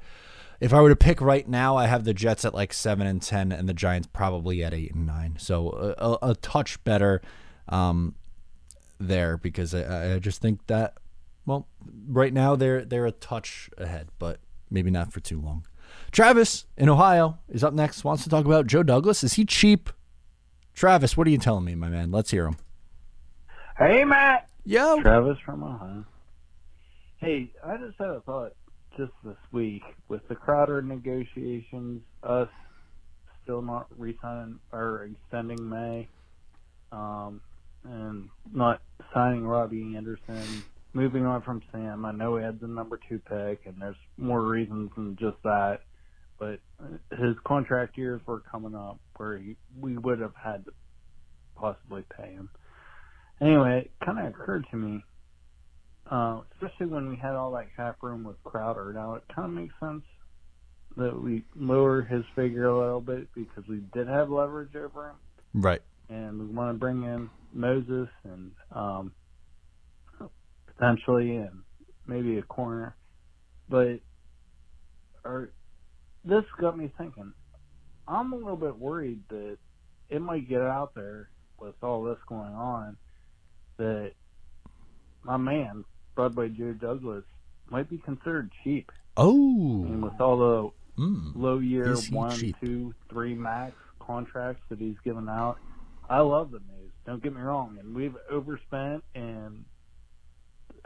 if 0.60 0.72
I 0.72 0.80
were 0.82 0.90
to 0.90 0.96
pick 0.96 1.20
right 1.20 1.48
now, 1.48 1.76
I 1.76 1.86
have 1.86 2.04
the 2.04 2.14
Jets 2.14 2.44
at 2.44 2.54
like 2.54 2.72
seven 2.72 3.08
and 3.08 3.20
ten, 3.20 3.50
and 3.50 3.68
the 3.68 3.74
Giants 3.74 4.08
probably 4.12 4.62
at 4.62 4.72
eight 4.72 4.94
and 4.94 5.06
nine. 5.06 5.38
So 5.40 5.94
a, 5.98 6.10
a, 6.12 6.30
a 6.30 6.34
touch 6.36 6.84
better 6.84 7.20
um, 7.68 8.14
there 9.00 9.36
because 9.36 9.74
I, 9.74 10.14
I 10.14 10.18
just 10.20 10.40
think 10.40 10.64
that 10.68 10.94
well, 11.46 11.68
right 12.08 12.32
now 12.32 12.56
they're 12.56 12.84
they're 12.84 13.06
a 13.06 13.12
touch 13.12 13.70
ahead, 13.78 14.08
but 14.18 14.40
maybe 14.70 14.90
not 14.90 15.12
for 15.12 15.20
too 15.20 15.40
long. 15.40 15.66
Travis 16.10 16.66
in 16.76 16.88
Ohio 16.88 17.38
is 17.48 17.64
up 17.64 17.72
next. 17.72 18.04
Wants 18.04 18.24
to 18.24 18.28
talk 18.28 18.44
about 18.44 18.66
Joe 18.66 18.82
Douglas. 18.82 19.24
Is 19.24 19.34
he 19.34 19.44
cheap? 19.44 19.90
Travis, 20.74 21.16
what 21.16 21.26
are 21.26 21.30
you 21.30 21.38
telling 21.38 21.64
me, 21.64 21.74
my 21.74 21.88
man? 21.88 22.10
Let's 22.10 22.30
hear 22.30 22.46
him. 22.46 22.56
Hey, 23.78 24.04
Matt. 24.04 24.48
Yo. 24.64 25.00
Travis 25.00 25.38
from 25.44 25.62
Ohio. 25.62 26.04
Hey, 27.18 27.50
I 27.64 27.76
just 27.76 27.96
had 27.98 28.08
a 28.08 28.20
thought 28.20 28.54
just 28.96 29.12
this 29.24 29.36
week 29.52 29.82
with 30.08 30.26
the 30.28 30.34
Crowder 30.34 30.82
negotiations, 30.82 32.02
us 32.22 32.48
still 33.42 33.62
not 33.62 33.86
resigning 33.96 34.58
or 34.72 35.04
extending 35.04 35.68
Maye, 35.68 36.08
um, 36.92 37.40
and 37.84 38.28
not 38.52 38.80
signing 39.14 39.46
Robbie 39.46 39.94
Anderson, 39.96 40.64
moving 40.96 41.26
on 41.26 41.42
from 41.42 41.62
Sam. 41.72 42.04
I 42.04 42.12
know 42.12 42.36
he 42.36 42.44
had 42.44 42.60
the 42.60 42.66
number 42.66 42.98
two 43.08 43.18
pick, 43.18 43.66
and 43.66 43.80
there's 43.80 43.96
more 44.16 44.42
reasons 44.42 44.90
than 44.96 45.16
just 45.20 45.36
that. 45.44 45.80
But 46.38 46.60
his 47.10 47.36
contract 47.46 47.96
years 47.96 48.20
were 48.26 48.40
coming 48.40 48.74
up 48.74 48.98
where 49.16 49.38
he, 49.38 49.56
we 49.80 49.96
would 49.96 50.20
have 50.20 50.34
had 50.34 50.64
to 50.66 50.72
possibly 51.56 52.04
pay 52.16 52.32
him 52.32 52.50
anyway, 53.40 53.82
it 53.86 54.04
kind 54.04 54.18
of 54.18 54.26
occurred 54.26 54.66
to 54.70 54.76
me, 54.76 55.04
uh, 56.10 56.40
especially 56.54 56.86
when 56.86 57.08
we 57.08 57.16
had 57.16 57.34
all 57.34 57.52
that 57.52 57.74
cap 57.76 57.96
room 58.02 58.24
with 58.24 58.42
Crowder. 58.44 58.92
Now 58.92 59.14
it 59.14 59.24
kind 59.34 59.46
of 59.46 59.54
makes 59.54 59.74
sense 59.80 60.04
that 60.96 61.20
we 61.20 61.44
lower 61.54 62.02
his 62.02 62.24
figure 62.34 62.68
a 62.68 62.78
little 62.78 63.00
bit 63.00 63.28
because 63.34 63.64
we 63.68 63.82
did 63.92 64.08
have 64.08 64.30
leverage 64.30 64.74
over 64.74 65.08
him, 65.08 65.16
right? 65.54 65.82
And 66.08 66.38
we 66.38 66.46
want 66.46 66.74
to 66.74 66.78
bring 66.78 67.02
in 67.02 67.28
Moses 67.52 68.08
and 68.24 68.52
um, 68.72 69.12
potentially 70.76 71.36
and 71.36 71.62
maybe 72.06 72.38
a 72.38 72.42
corner, 72.42 72.96
but 73.68 74.00
or 75.24 75.50
this 76.24 76.44
got 76.60 76.78
me 76.78 76.90
thinking. 76.98 77.32
I'm 78.08 78.32
a 78.32 78.36
little 78.36 78.56
bit 78.56 78.78
worried 78.78 79.22
that 79.28 79.58
it 80.08 80.22
might 80.22 80.48
get 80.48 80.60
out 80.60 80.94
there 80.94 81.28
with 81.58 81.74
all 81.82 82.04
this 82.04 82.18
going 82.28 82.54
on 82.54 82.96
that 83.78 84.12
my 85.24 85.36
man, 85.36 85.84
Broadway 86.14 86.48
Joe 86.50 86.72
Douglas, 86.72 87.24
might 87.68 87.90
be 87.90 87.98
considered 87.98 88.52
cheap. 88.62 88.92
Oh. 89.16 89.84
And 89.84 90.02
with 90.02 90.20
all 90.20 90.36
the 90.96 91.02
mm. 91.02 91.32
low 91.34 91.58
year 91.58 91.96
one, 92.10 92.38
cheap? 92.38 92.56
two, 92.62 92.94
three 93.10 93.34
max 93.34 93.74
contracts 93.98 94.62
that 94.68 94.78
he's 94.78 94.96
given 95.04 95.28
out, 95.28 95.58
I 96.08 96.20
love 96.20 96.52
the 96.52 96.58
news. 96.58 96.92
Don't 97.06 97.22
get 97.22 97.34
me 97.34 97.40
wrong. 97.40 97.76
And 97.80 97.94
we've 97.94 98.14
overspent 98.30 99.02
and 99.14 99.64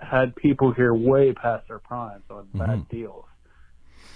had 0.01 0.35
people 0.37 0.73
here 0.73 0.95
way 0.95 1.33
past 1.33 1.69
their 1.69 1.79
primes 1.79 2.25
on 2.31 2.47
Mm-hmm. 2.47 2.59
bad 2.59 2.89
deals. 2.89 3.25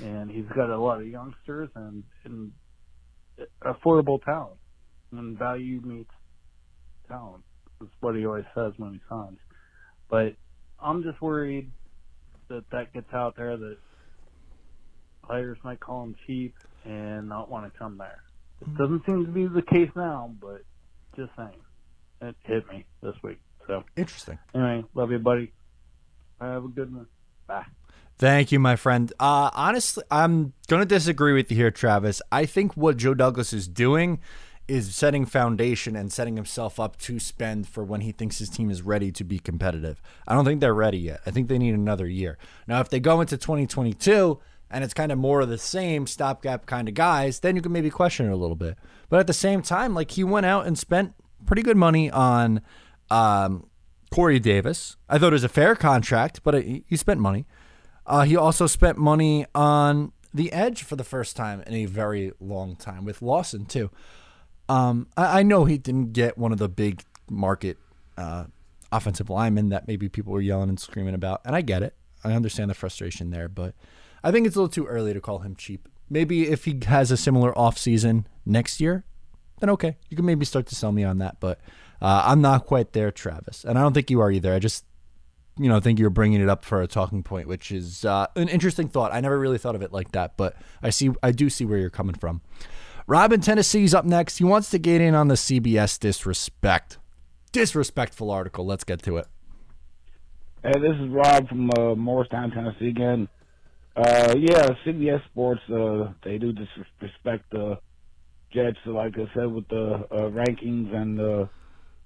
And 0.00 0.30
he's 0.30 0.46
got 0.54 0.70
a 0.70 0.78
lot 0.78 1.00
of 1.00 1.06
youngsters 1.06 1.68
and, 1.76 2.02
and 2.24 2.50
affordable 3.64 4.22
talent. 4.24 4.56
When 5.10 5.36
value 5.36 5.80
meets 5.84 6.10
talent. 7.08 7.44
That's 7.80 7.92
what 8.00 8.16
he 8.16 8.26
always 8.26 8.44
says 8.54 8.72
when 8.76 8.94
he 8.94 9.00
signs. 9.08 9.38
But 10.10 10.34
I'm 10.80 11.02
just 11.04 11.20
worried 11.20 11.70
that 12.48 12.64
that 12.72 12.92
gets 12.92 13.12
out 13.12 13.36
there 13.36 13.56
that 13.56 13.76
players 15.24 15.58
might 15.64 15.80
call 15.80 16.02
him 16.04 16.16
cheap 16.26 16.54
and 16.84 17.28
not 17.28 17.50
want 17.50 17.72
to 17.72 17.78
come 17.78 17.96
there. 17.98 18.22
It 18.60 18.76
doesn't 18.76 19.04
seem 19.06 19.24
to 19.26 19.30
be 19.30 19.46
the 19.46 19.62
case 19.62 19.90
now, 19.94 20.32
but 20.40 20.62
just 21.16 21.30
saying. 21.36 21.50
It 22.20 22.36
hit 22.44 22.66
me 22.68 22.84
this 23.02 23.14
week. 23.22 23.38
So 23.66 23.84
Interesting. 23.96 24.38
anyway, 24.54 24.84
love 24.94 25.10
you, 25.10 25.18
buddy. 25.18 25.52
Have 26.40 26.64
a 26.64 26.68
good 26.68 26.94
one. 26.94 27.06
Bye. 27.46 27.66
Thank 28.16 28.52
you, 28.52 28.60
my 28.60 28.76
friend. 28.76 29.12
Uh, 29.18 29.50
honestly, 29.54 30.04
I'm 30.10 30.52
going 30.68 30.80
to 30.80 30.86
disagree 30.86 31.32
with 31.32 31.50
you 31.50 31.56
here, 31.56 31.70
Travis. 31.70 32.22
I 32.30 32.46
think 32.46 32.76
what 32.76 32.96
Joe 32.96 33.14
Douglas 33.14 33.52
is 33.52 33.66
doing 33.66 34.20
is 34.66 34.94
setting 34.94 35.26
foundation 35.26 35.94
and 35.96 36.12
setting 36.12 36.36
himself 36.36 36.80
up 36.80 36.96
to 36.96 37.18
spend 37.18 37.68
for 37.68 37.84
when 37.84 38.00
he 38.00 38.12
thinks 38.12 38.38
his 38.38 38.48
team 38.48 38.70
is 38.70 38.82
ready 38.82 39.12
to 39.12 39.24
be 39.24 39.38
competitive. 39.38 40.00
I 40.26 40.34
don't 40.34 40.44
think 40.44 40.60
they're 40.60 40.72
ready 40.72 40.98
yet. 40.98 41.20
I 41.26 41.30
think 41.30 41.48
they 41.48 41.58
need 41.58 41.74
another 41.74 42.06
year. 42.06 42.38
Now, 42.66 42.80
if 42.80 42.88
they 42.88 43.00
go 43.00 43.20
into 43.20 43.36
2022 43.36 44.40
and 44.70 44.82
it's 44.82 44.94
kind 44.94 45.12
of 45.12 45.18
more 45.18 45.42
of 45.42 45.48
the 45.48 45.58
same 45.58 46.06
stopgap 46.06 46.66
kind 46.66 46.88
of 46.88 46.94
guys, 46.94 47.40
then 47.40 47.56
you 47.56 47.62
can 47.62 47.72
maybe 47.72 47.90
question 47.90 48.26
it 48.26 48.32
a 48.32 48.36
little 48.36 48.56
bit. 48.56 48.78
But 49.08 49.20
at 49.20 49.26
the 49.26 49.34
same 49.34 49.60
time, 49.60 49.92
like 49.94 50.12
he 50.12 50.24
went 50.24 50.46
out 50.46 50.66
and 50.66 50.78
spent 50.78 51.14
pretty 51.46 51.62
good 51.62 51.76
money 51.76 52.10
on 52.10 52.62
um, 53.10 53.66
Corey 54.14 54.38
Davis. 54.38 54.96
I 55.08 55.18
thought 55.18 55.32
it 55.32 55.32
was 55.32 55.42
a 55.44 55.48
fair 55.48 55.74
contract, 55.74 56.44
but 56.44 56.62
he 56.62 56.96
spent 56.96 57.18
money. 57.18 57.46
Uh, 58.06 58.22
he 58.22 58.36
also 58.36 58.68
spent 58.68 58.96
money 58.96 59.44
on 59.56 60.12
the 60.32 60.52
edge 60.52 60.84
for 60.84 60.94
the 60.94 61.02
first 61.02 61.34
time 61.34 61.62
in 61.66 61.74
a 61.74 61.86
very 61.86 62.32
long 62.38 62.76
time 62.76 63.04
with 63.04 63.22
Lawson 63.22 63.66
too. 63.66 63.90
Um, 64.68 65.08
I, 65.16 65.40
I 65.40 65.42
know 65.42 65.64
he 65.64 65.78
didn't 65.78 66.12
get 66.12 66.38
one 66.38 66.52
of 66.52 66.58
the 66.58 66.68
big 66.68 67.02
market 67.28 67.76
uh, 68.16 68.44
offensive 68.92 69.30
linemen 69.30 69.70
that 69.70 69.88
maybe 69.88 70.08
people 70.08 70.32
were 70.32 70.40
yelling 70.40 70.68
and 70.68 70.78
screaming 70.78 71.14
about, 71.14 71.40
and 71.44 71.56
I 71.56 71.62
get 71.62 71.82
it. 71.82 71.96
I 72.22 72.34
understand 72.34 72.70
the 72.70 72.74
frustration 72.74 73.30
there, 73.30 73.48
but 73.48 73.74
I 74.22 74.30
think 74.30 74.46
it's 74.46 74.54
a 74.54 74.60
little 74.60 74.72
too 74.72 74.86
early 74.86 75.12
to 75.12 75.20
call 75.20 75.40
him 75.40 75.56
cheap. 75.56 75.88
Maybe 76.08 76.48
if 76.48 76.66
he 76.66 76.78
has 76.86 77.10
a 77.10 77.16
similar 77.16 77.52
offseason 77.54 78.26
next 78.46 78.80
year, 78.80 79.04
then 79.58 79.70
okay, 79.70 79.96
you 80.08 80.16
can 80.16 80.24
maybe 80.24 80.44
start 80.44 80.66
to 80.66 80.76
sell 80.76 80.92
me 80.92 81.02
on 81.02 81.18
that. 81.18 81.40
But 81.40 81.58
uh, 82.04 82.22
I'm 82.26 82.42
not 82.42 82.66
quite 82.66 82.92
there, 82.92 83.10
Travis, 83.10 83.64
and 83.64 83.78
I 83.78 83.82
don't 83.82 83.94
think 83.94 84.10
you 84.10 84.20
are 84.20 84.30
either. 84.30 84.52
I 84.52 84.58
just 84.58 84.84
you 85.58 85.68
know, 85.68 85.80
think 85.80 85.98
you're 85.98 86.10
bringing 86.10 86.40
it 86.40 86.48
up 86.48 86.64
for 86.64 86.82
a 86.82 86.86
talking 86.86 87.22
point, 87.22 87.46
which 87.46 87.70
is 87.70 88.04
uh, 88.04 88.26
an 88.36 88.48
interesting 88.48 88.88
thought. 88.88 89.12
I 89.14 89.20
never 89.20 89.38
really 89.38 89.58
thought 89.58 89.74
of 89.74 89.82
it 89.82 89.92
like 89.92 90.12
that, 90.12 90.36
but 90.36 90.56
I 90.82 90.90
see, 90.90 91.10
I 91.22 91.30
do 91.30 91.48
see 91.48 91.64
where 91.64 91.78
you're 91.78 91.90
coming 91.90 92.16
from. 92.16 92.42
Robin 93.06 93.40
Tennessee's 93.40 93.94
up 93.94 94.04
next. 94.04 94.38
He 94.38 94.44
wants 94.44 94.70
to 94.70 94.78
get 94.78 95.00
in 95.00 95.14
on 95.14 95.28
the 95.28 95.34
CBS 95.34 95.98
disrespect, 95.98 96.98
disrespectful 97.52 98.30
article. 98.30 98.66
Let's 98.66 98.84
get 98.84 99.02
to 99.02 99.18
it. 99.18 99.28
Hey, 100.62 100.72
this 100.80 100.96
is 100.98 101.08
Rob 101.10 101.48
from 101.48 101.70
uh, 101.78 101.94
Morristown, 101.94 102.50
Tennessee 102.50 102.88
again. 102.88 103.28
Uh, 103.96 104.34
yeah, 104.36 104.66
CBS 104.84 105.24
Sports, 105.26 105.60
uh, 105.70 106.12
they 106.24 106.38
do 106.38 106.52
disrespect 106.52 107.44
the 107.52 107.78
Jets, 108.52 108.78
like 108.86 109.14
I 109.16 109.32
said, 109.34 109.46
with 109.46 109.68
the 109.68 110.06
uh, 110.10 110.30
rankings 110.30 110.92
and 110.94 111.18
the 111.18 111.48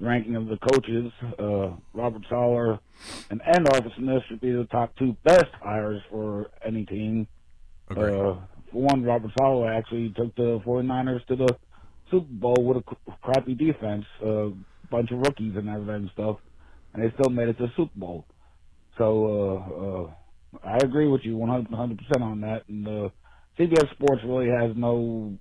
ranking 0.00 0.36
of 0.36 0.46
the 0.46 0.56
coaches. 0.58 1.12
Uh, 1.38 1.76
Robert 1.92 2.22
Saleh 2.28 2.78
and, 3.30 3.40
and 3.44 3.68
Arthur 3.68 3.92
Smith 3.96 4.22
should 4.28 4.40
be 4.40 4.52
the 4.52 4.64
top 4.64 4.94
two 4.96 5.16
best 5.24 5.50
hires 5.62 6.02
for 6.10 6.50
any 6.64 6.84
team. 6.84 7.26
Agree. 7.90 8.14
Uh, 8.14 8.34
for 8.70 8.82
one, 8.82 9.02
Robert 9.02 9.32
Saleh 9.38 9.70
actually 9.70 10.10
took 10.10 10.34
the 10.36 10.60
49ers 10.66 11.24
to 11.26 11.36
the 11.36 11.56
Super 12.10 12.26
Bowl 12.30 12.56
with 12.64 12.78
a 12.78 13.12
crappy 13.22 13.54
defense, 13.54 14.04
a 14.22 14.50
bunch 14.90 15.10
of 15.10 15.18
rookies 15.18 15.56
and 15.56 15.68
everything 15.68 15.94
and 15.94 16.10
stuff, 16.12 16.38
and 16.92 17.02
they 17.02 17.12
still 17.14 17.30
made 17.30 17.48
it 17.48 17.58
to 17.58 17.66
the 17.66 17.72
Super 17.76 17.92
Bowl. 17.96 18.24
So 18.96 19.26
uh, 19.26 20.56
uh, 20.56 20.68
I 20.68 20.76
agree 20.78 21.08
with 21.08 21.22
you 21.24 21.36
100 21.36 21.98
percent 21.98 22.22
on 22.22 22.40
that. 22.42 22.68
And 22.68 22.86
uh, 22.86 23.08
CBS 23.58 23.90
Sports 23.92 24.22
really 24.24 24.48
has 24.48 24.76
no. 24.76 25.38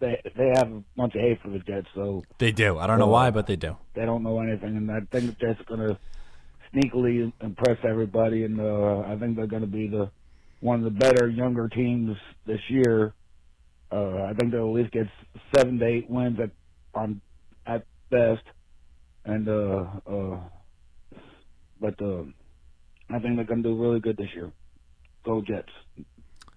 They 0.00 0.20
they 0.36 0.48
have 0.54 0.70
a 0.72 0.82
bunch 0.96 1.14
of 1.16 1.20
hate 1.20 1.40
for 1.42 1.48
the 1.50 1.58
Jets, 1.58 1.88
so 1.94 2.22
They 2.38 2.52
do. 2.52 2.78
I 2.78 2.86
don't 2.86 2.98
know 3.00 3.08
why, 3.08 3.30
but 3.30 3.46
they 3.46 3.56
do. 3.56 3.76
they 3.94 4.04
don't 4.04 4.22
know 4.22 4.40
anything, 4.40 4.76
and 4.76 4.90
I 4.90 5.00
think 5.10 5.26
the 5.38 5.46
Jets 5.46 5.60
are 5.60 5.76
going 5.76 5.88
to 5.88 5.98
sneakily 6.72 7.32
impress 7.40 7.78
everybody, 7.82 8.44
and 8.44 8.60
uh, 8.60 9.00
I 9.00 9.16
think 9.18 9.36
they're 9.36 9.46
going 9.46 9.62
to 9.62 9.66
be 9.68 9.88
the 9.88 10.10
one 10.60 10.78
of 10.78 10.84
the 10.84 10.90
better 10.98 11.28
younger 11.28 11.68
teams 11.68 12.16
this 12.46 12.60
year. 12.68 13.12
Uh, 13.90 14.22
I 14.24 14.34
think 14.34 14.52
they'll 14.52 14.68
at 14.68 14.74
least 14.74 14.92
get 14.92 15.06
seven 15.56 15.78
to 15.78 15.86
eight 15.86 16.08
wins 16.08 16.38
at 16.40 16.50
on 16.94 17.20
at 17.66 17.84
best, 18.10 18.42
and 19.24 19.48
uh, 19.48 19.84
uh, 20.06 20.38
but 21.80 22.00
uh, 22.00 22.22
I 23.10 23.18
think 23.18 23.36
they're 23.36 23.44
going 23.44 23.62
to 23.62 23.68
do 23.70 23.80
really 23.82 24.00
good 24.00 24.16
this 24.16 24.28
year. 24.34 24.52
Go 25.24 25.40
Jets! 25.42 25.70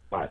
Bye. 0.10 0.30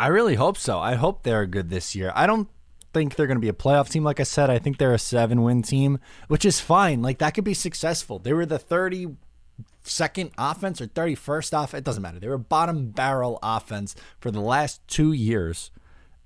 I 0.00 0.06
really 0.06 0.36
hope 0.36 0.56
so. 0.56 0.78
I 0.78 0.94
hope 0.94 1.22
they're 1.24 1.44
good 1.44 1.68
this 1.68 1.94
year. 1.94 2.10
I 2.14 2.26
don't 2.26 2.48
think 2.94 3.14
they're 3.14 3.26
going 3.26 3.36
to 3.36 3.40
be 3.40 3.50
a 3.50 3.52
playoff 3.52 3.90
team. 3.90 4.02
Like 4.02 4.18
I 4.18 4.22
said, 4.22 4.48
I 4.48 4.58
think 4.58 4.78
they're 4.78 4.94
a 4.94 4.98
seven 4.98 5.42
win 5.42 5.60
team, 5.60 5.98
which 6.26 6.46
is 6.46 6.58
fine. 6.58 7.02
Like 7.02 7.18
that 7.18 7.34
could 7.34 7.44
be 7.44 7.52
successful. 7.52 8.18
They 8.18 8.32
were 8.32 8.46
the 8.46 8.58
32nd 8.58 10.32
offense 10.38 10.80
or 10.80 10.86
31st 10.86 11.52
off. 11.52 11.74
It 11.74 11.84
doesn't 11.84 12.02
matter. 12.02 12.18
They 12.18 12.28
were 12.28 12.38
bottom 12.38 12.92
barrel 12.92 13.38
offense 13.42 13.94
for 14.18 14.30
the 14.30 14.40
last 14.40 14.80
two 14.88 15.12
years. 15.12 15.70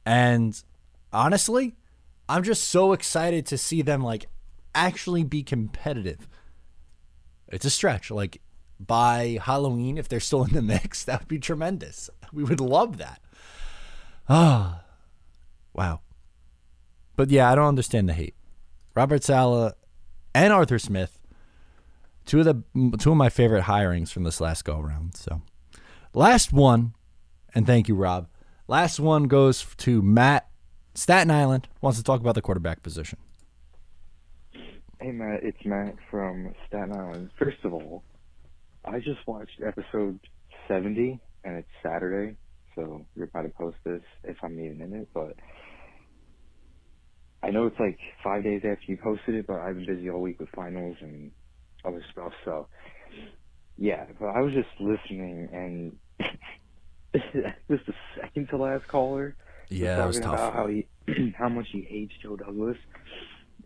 And 0.06 0.62
honestly, 1.12 1.74
I'm 2.28 2.44
just 2.44 2.68
so 2.68 2.92
excited 2.92 3.44
to 3.46 3.58
see 3.58 3.82
them 3.82 4.02
like 4.02 4.26
actually 4.72 5.24
be 5.24 5.42
competitive. 5.42 6.28
It's 7.48 7.64
a 7.64 7.70
stretch. 7.70 8.12
Like 8.12 8.40
by 8.78 9.40
Halloween, 9.42 9.98
if 9.98 10.08
they're 10.08 10.20
still 10.20 10.44
in 10.44 10.52
the 10.52 10.62
mix, 10.74 11.02
that 11.02 11.22
would 11.22 11.28
be 11.28 11.40
tremendous. 11.40 12.08
We 12.32 12.44
would 12.44 12.60
love 12.60 12.98
that. 12.98 13.20
Ah, 14.28 14.84
wow. 15.72 16.00
But 17.16 17.30
yeah, 17.30 17.50
I 17.50 17.54
don't 17.54 17.66
understand 17.66 18.08
the 18.08 18.14
hate. 18.14 18.34
Robert 18.94 19.22
Saleh 19.22 19.74
and 20.34 20.52
Arthur 20.52 20.78
Smith, 20.78 21.20
two 22.24 22.40
of 22.40 22.44
the 22.44 22.96
two 22.98 23.10
of 23.10 23.16
my 23.16 23.28
favorite 23.28 23.64
hirings 23.64 24.10
from 24.10 24.24
this 24.24 24.40
last 24.40 24.64
go 24.64 24.80
around. 24.80 25.14
So, 25.16 25.42
last 26.12 26.52
one, 26.52 26.94
and 27.54 27.66
thank 27.66 27.88
you, 27.88 27.94
Rob. 27.94 28.28
Last 28.66 28.98
one 28.98 29.24
goes 29.24 29.66
to 29.78 30.00
Matt 30.00 30.48
Staten 30.94 31.30
Island. 31.30 31.68
Wants 31.80 31.98
to 31.98 32.04
talk 32.04 32.20
about 32.20 32.34
the 32.34 32.42
quarterback 32.42 32.82
position. 32.82 33.18
Hey 35.00 35.12
Matt, 35.12 35.42
it's 35.42 35.62
Matt 35.66 35.96
from 36.10 36.54
Staten 36.66 36.96
Island. 36.96 37.30
First 37.38 37.58
of 37.64 37.74
all, 37.74 38.02
I 38.86 39.00
just 39.00 39.26
watched 39.26 39.60
episode 39.64 40.18
70 40.66 41.20
and 41.44 41.56
it's 41.56 41.68
Saturday, 41.82 42.36
so 42.76 43.06
you're 43.14 43.26
about 43.26 43.42
to 43.42 43.50
post 43.50 43.76
this 43.84 44.02
if 44.24 44.36
I'm 44.42 44.58
even 44.60 44.80
in 44.82 44.94
it, 44.94 45.08
but 45.14 45.34
I 47.42 47.50
know 47.50 47.66
it's 47.66 47.80
like 47.80 47.98
five 48.22 48.44
days 48.44 48.62
after 48.64 48.84
you 48.86 48.98
posted 49.02 49.34
it, 49.36 49.46
but 49.46 49.60
I've 49.60 49.76
been 49.76 49.86
busy 49.86 50.10
all 50.10 50.20
week 50.22 50.40
with 50.40 50.48
finals 50.56 50.96
and 51.00 51.32
other 51.84 52.02
stuff, 52.12 52.32
so 52.44 52.68
yeah, 53.76 54.06
but 54.18 54.26
I 54.28 54.40
was 54.40 54.52
just 54.54 54.68
listening 54.80 55.48
and 55.52 55.96
that 57.14 57.56
was 57.68 57.80
the 57.86 57.94
second 58.20 58.48
to 58.50 58.56
last 58.56 58.86
caller 58.88 59.36
Yeah, 59.70 59.96
that 59.96 60.06
was 60.06 60.16
talking 60.16 60.22
tough. 60.22 60.34
about 60.34 60.54
how 60.54 60.66
he 60.68 60.88
how 61.38 61.48
much 61.48 61.66
he 61.72 61.82
hates 61.88 62.12
Joe 62.22 62.36
Douglas 62.36 62.76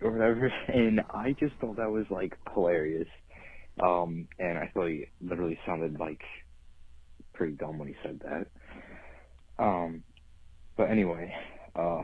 or 0.02 0.12
whatever, 0.12 0.52
and 0.68 1.00
I 1.10 1.34
just 1.38 1.54
thought 1.60 1.76
that 1.76 1.90
was 1.90 2.06
like 2.10 2.32
hilarious. 2.54 3.08
Um, 3.82 4.28
and 4.38 4.58
I 4.58 4.70
thought 4.74 4.88
he 4.88 5.06
literally 5.20 5.58
sounded 5.66 5.98
like 6.00 6.20
pretty 7.34 7.54
dumb 7.54 7.78
when 7.78 7.88
he 7.88 7.94
said 8.02 8.20
that. 8.24 8.46
Um, 9.58 10.02
but 10.76 10.90
anyway, 10.90 11.34
uh, 11.74 12.02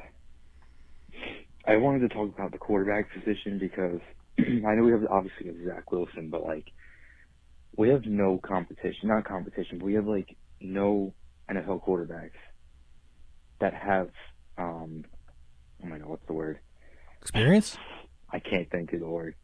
I 1.67 1.77
wanted 1.77 2.09
to 2.09 2.15
talk 2.15 2.35
about 2.35 2.53
the 2.53 2.59
quarterback 2.59 3.13
position 3.13 3.59
because 3.59 4.01
I 4.39 4.75
know 4.75 4.83
we 4.83 4.93
have 4.93 5.07
obviously 5.09 5.47
have 5.47 5.57
Zach 5.65 5.91
Wilson, 5.91 6.29
but 6.31 6.45
like 6.45 6.71
we 7.77 7.89
have 7.89 8.05
no 8.05 8.39
competition, 8.39 9.09
not 9.09 9.25
competition, 9.25 9.79
but 9.79 9.87
we 9.87 9.95
have 9.95 10.07
like 10.07 10.37
no 10.61 11.15
NFL 11.51 11.85
quarterbacks 11.85 12.31
that 13.61 13.75
have 13.75 14.11
um 14.59 15.05
oh 15.83 15.87
my 15.87 15.99
god, 15.99 16.09
what's 16.09 16.27
the 16.27 16.33
word? 16.33 16.59
Experience? 17.23 17.77
I 18.31 18.41
can't 18.41 18.71
think 18.71 18.93
of 18.93 19.01
the 19.01 19.09
word. 19.09 19.35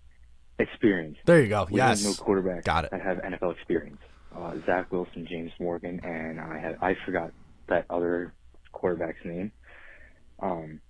Experience. 0.58 1.16
There 1.24 1.40
you 1.40 1.48
go. 1.48 1.66
We 1.70 1.78
yes. 1.78 2.02
have 2.02 2.10
no 2.10 2.22
quarterback. 2.22 2.64
Got 2.64 2.84
it. 2.84 2.90
that 2.90 3.00
have 3.00 3.18
NFL 3.18 3.54
experience. 3.54 4.00
Uh, 4.36 4.54
Zach 4.66 4.92
Wilson, 4.92 5.26
James 5.26 5.52
Morgan, 5.58 6.00
and 6.04 6.38
I 6.38 6.58
had 6.58 6.76
I 6.82 6.96
forgot 7.06 7.32
that 7.70 7.86
other 7.90 8.36
quarterback's 8.72 9.20
name. 9.24 9.52
Um, 10.42 10.82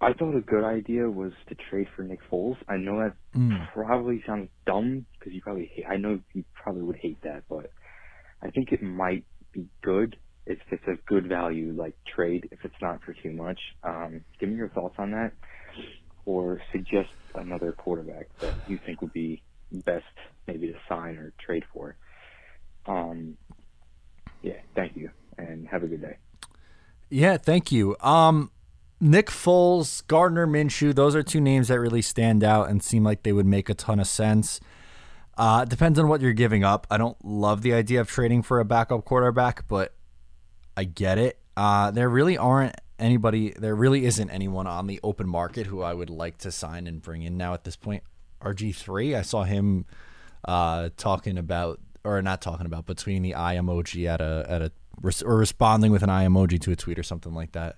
I 0.00 0.12
thought 0.14 0.36
a 0.36 0.42
good 0.42 0.64
idea 0.64 1.10
was 1.10 1.32
to 1.48 1.56
trade 1.70 1.88
for 1.96 2.04
Nick 2.04 2.20
Foles. 2.30 2.56
I 2.68 2.76
know 2.76 2.98
that 2.98 3.16
Mm. 3.36 3.68
probably 3.74 4.22
sounds 4.26 4.50
dumb 4.66 5.06
because 5.18 5.34
you 5.34 5.42
probably 5.42 5.70
hate, 5.74 5.86
I 5.90 5.96
know 5.98 6.20
you 6.34 6.44
probably 6.62 6.82
would 6.82 6.98
hate 7.02 7.22
that, 7.22 7.44
but 7.48 7.72
I 8.42 8.50
think 8.50 8.72
it 8.72 8.82
might 8.82 9.26
be 9.52 9.68
good 9.84 10.16
if 10.46 10.58
it's 10.72 10.84
a 10.88 11.02
good 11.08 11.28
value 11.28 11.74
like 11.76 11.96
trade. 12.14 12.48
If 12.52 12.60
it's 12.64 12.74
not 12.82 13.02
for 13.04 13.14
too 13.22 13.32
much, 13.32 13.60
um, 13.82 14.24
give 14.40 14.50
me 14.50 14.56
your 14.56 14.70
thoughts 14.70 14.96
on 14.98 15.12
that, 15.12 15.32
or 16.26 16.60
suggest 16.72 17.10
another 17.34 17.72
quarterback 17.72 18.28
that 18.40 18.56
you 18.66 18.78
think 18.86 19.02
would 19.02 19.12
be 19.12 19.44
best 19.72 20.04
maybe 20.48 20.68
to 20.68 20.74
sign 20.88 21.16
or 21.18 21.34
trade 21.46 21.64
for. 21.72 21.98
Um, 22.86 23.38
yeah, 24.42 24.60
thank 24.76 24.96
you, 24.96 25.10
and 25.38 25.68
have 25.68 25.82
a 25.82 25.86
good 25.86 26.00
day. 26.00 26.16
Yeah, 27.10 27.36
thank 27.36 27.70
you. 27.70 27.96
Um, 28.00 28.50
Nick 29.00 29.26
Foles, 29.26 30.06
Gardner 30.06 30.46
Minshew, 30.46 30.94
those 30.94 31.16
are 31.16 31.22
two 31.22 31.40
names 31.40 31.68
that 31.68 31.80
really 31.80 32.02
stand 32.02 32.44
out 32.44 32.70
and 32.70 32.82
seem 32.82 33.02
like 33.02 33.24
they 33.24 33.32
would 33.32 33.46
make 33.46 33.68
a 33.68 33.74
ton 33.74 33.98
of 33.98 34.06
sense. 34.06 34.60
Uh, 35.36 35.64
depends 35.64 35.98
on 35.98 36.08
what 36.08 36.20
you're 36.20 36.32
giving 36.32 36.62
up. 36.62 36.86
I 36.90 36.98
don't 36.98 37.16
love 37.24 37.62
the 37.62 37.74
idea 37.74 38.00
of 38.00 38.08
trading 38.08 38.42
for 38.42 38.60
a 38.60 38.64
backup 38.64 39.04
quarterback, 39.04 39.66
but 39.66 39.94
I 40.76 40.84
get 40.84 41.18
it. 41.18 41.38
Uh, 41.56 41.90
there 41.90 42.08
really 42.08 42.38
aren't 42.38 42.76
anybody, 42.98 43.50
there 43.50 43.74
really 43.74 44.04
isn't 44.04 44.30
anyone 44.30 44.66
on 44.66 44.86
the 44.86 45.00
open 45.02 45.28
market 45.28 45.66
who 45.66 45.82
I 45.82 45.94
would 45.94 46.10
like 46.10 46.38
to 46.38 46.52
sign 46.52 46.86
and 46.86 47.02
bring 47.02 47.22
in 47.22 47.36
now 47.36 47.54
at 47.54 47.64
this 47.64 47.76
point. 47.76 48.04
RG3, 48.40 49.16
I 49.16 49.22
saw 49.22 49.42
him 49.42 49.84
uh, 50.44 50.90
talking 50.96 51.38
about, 51.38 51.80
or 52.04 52.22
not 52.22 52.40
talking 52.40 52.66
about, 52.66 52.86
between 52.86 53.22
the 53.22 53.32
emoji 53.32 54.06
at 54.06 54.20
a, 54.20 54.46
at 54.48 54.62
a, 54.62 54.72
or 55.24 55.36
responding 55.36 55.92
with 55.92 56.02
an 56.02 56.10
eye 56.10 56.24
emoji 56.24 56.60
to 56.60 56.72
a 56.72 56.76
tweet 56.76 56.98
or 56.98 57.02
something 57.02 57.34
like 57.34 57.52
that. 57.52 57.76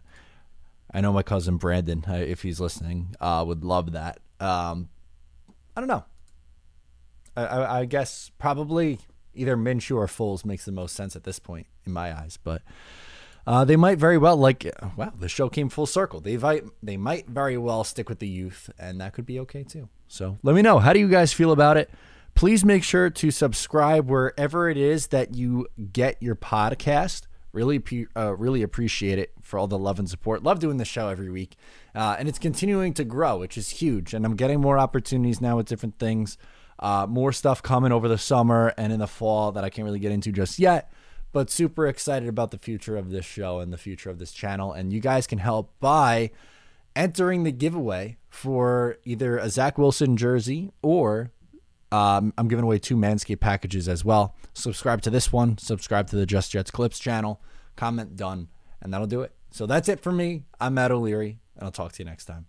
I 0.92 1.00
know 1.00 1.12
my 1.12 1.22
cousin 1.22 1.56
Brandon, 1.56 2.04
if 2.08 2.42
he's 2.42 2.60
listening, 2.60 3.16
uh, 3.20 3.44
would 3.46 3.64
love 3.64 3.92
that. 3.92 4.20
Um, 4.38 4.88
I 5.76 5.80
don't 5.80 5.88
know. 5.88 6.04
I, 7.36 7.80
I, 7.80 7.84
guess 7.84 8.30
probably 8.38 9.00
either 9.34 9.56
Minshew 9.56 9.96
or 9.96 10.06
Foles 10.06 10.44
makes 10.44 10.64
the 10.64 10.72
most 10.72 10.94
sense 10.94 11.16
at 11.16 11.24
this 11.24 11.40
point 11.40 11.66
in 11.84 11.92
my 11.92 12.16
eyes, 12.16 12.38
but 12.42 12.62
uh, 13.46 13.64
they 13.64 13.76
might 13.76 13.98
very 13.98 14.18
well 14.18 14.36
like. 14.36 14.70
Wow, 14.96 15.12
the 15.18 15.28
show 15.28 15.48
came 15.48 15.68
full 15.68 15.86
circle. 15.86 16.20
They 16.20 16.36
might 16.36 16.64
they 16.82 16.96
might 16.96 17.26
very 17.28 17.58
well 17.58 17.82
stick 17.82 18.08
with 18.08 18.20
the 18.20 18.28
youth, 18.28 18.70
and 18.78 19.00
that 19.00 19.14
could 19.14 19.26
be 19.26 19.40
okay 19.40 19.64
too. 19.64 19.88
So 20.06 20.38
let 20.42 20.54
me 20.54 20.62
know. 20.62 20.78
How 20.78 20.92
do 20.92 21.00
you 21.00 21.08
guys 21.08 21.32
feel 21.32 21.50
about 21.50 21.76
it? 21.76 21.90
Please 22.34 22.64
make 22.64 22.82
sure 22.82 23.10
to 23.10 23.30
subscribe 23.30 24.10
wherever 24.10 24.68
it 24.68 24.76
is 24.76 25.08
that 25.08 25.34
you 25.34 25.68
get 25.92 26.20
your 26.20 26.34
podcast. 26.34 27.22
Really, 27.52 27.80
uh, 28.16 28.34
really 28.36 28.62
appreciate 28.62 29.20
it 29.20 29.32
for 29.40 29.58
all 29.58 29.68
the 29.68 29.78
love 29.78 30.00
and 30.00 30.10
support. 30.10 30.42
Love 30.42 30.58
doing 30.58 30.78
the 30.78 30.84
show 30.84 31.08
every 31.08 31.30
week, 31.30 31.56
uh, 31.94 32.16
and 32.18 32.28
it's 32.28 32.40
continuing 32.40 32.92
to 32.94 33.04
grow, 33.04 33.38
which 33.38 33.56
is 33.56 33.70
huge. 33.70 34.12
And 34.12 34.26
I'm 34.26 34.34
getting 34.34 34.60
more 34.60 34.78
opportunities 34.78 35.40
now 35.40 35.56
with 35.56 35.66
different 35.66 36.00
things. 36.00 36.36
Uh, 36.80 37.06
more 37.08 37.32
stuff 37.32 37.62
coming 37.62 37.92
over 37.92 38.08
the 38.08 38.18
summer 38.18 38.74
and 38.76 38.92
in 38.92 38.98
the 38.98 39.06
fall 39.06 39.52
that 39.52 39.62
I 39.62 39.70
can't 39.70 39.86
really 39.86 40.00
get 40.00 40.10
into 40.10 40.32
just 40.32 40.58
yet. 40.58 40.92
But 41.30 41.50
super 41.50 41.86
excited 41.86 42.28
about 42.28 42.50
the 42.50 42.58
future 42.58 42.96
of 42.96 43.10
this 43.10 43.24
show 43.24 43.60
and 43.60 43.72
the 43.72 43.78
future 43.78 44.10
of 44.10 44.18
this 44.18 44.32
channel. 44.32 44.72
And 44.72 44.92
you 44.92 44.98
guys 44.98 45.28
can 45.28 45.38
help 45.38 45.70
by 45.78 46.32
entering 46.96 47.44
the 47.44 47.52
giveaway 47.52 48.16
for 48.28 48.96
either 49.04 49.38
a 49.38 49.48
Zach 49.48 49.78
Wilson 49.78 50.16
jersey 50.16 50.72
or 50.82 51.30
um, 51.94 52.34
I'm 52.36 52.48
giving 52.48 52.64
away 52.64 52.80
two 52.80 52.96
Manscaped 52.96 53.38
packages 53.38 53.88
as 53.88 54.04
well. 54.04 54.34
Subscribe 54.52 55.00
to 55.02 55.10
this 55.10 55.32
one, 55.32 55.58
subscribe 55.58 56.08
to 56.08 56.16
the 56.16 56.26
Just 56.26 56.50
Jets 56.50 56.72
Clips 56.72 56.98
channel, 56.98 57.40
comment 57.76 58.16
done, 58.16 58.48
and 58.82 58.92
that'll 58.92 59.06
do 59.06 59.20
it. 59.20 59.32
So 59.52 59.64
that's 59.64 59.88
it 59.88 60.00
for 60.00 60.10
me. 60.10 60.42
I'm 60.60 60.74
Matt 60.74 60.90
O'Leary, 60.90 61.38
and 61.54 61.64
I'll 61.64 61.70
talk 61.70 61.92
to 61.92 62.02
you 62.02 62.04
next 62.04 62.24
time. 62.24 62.46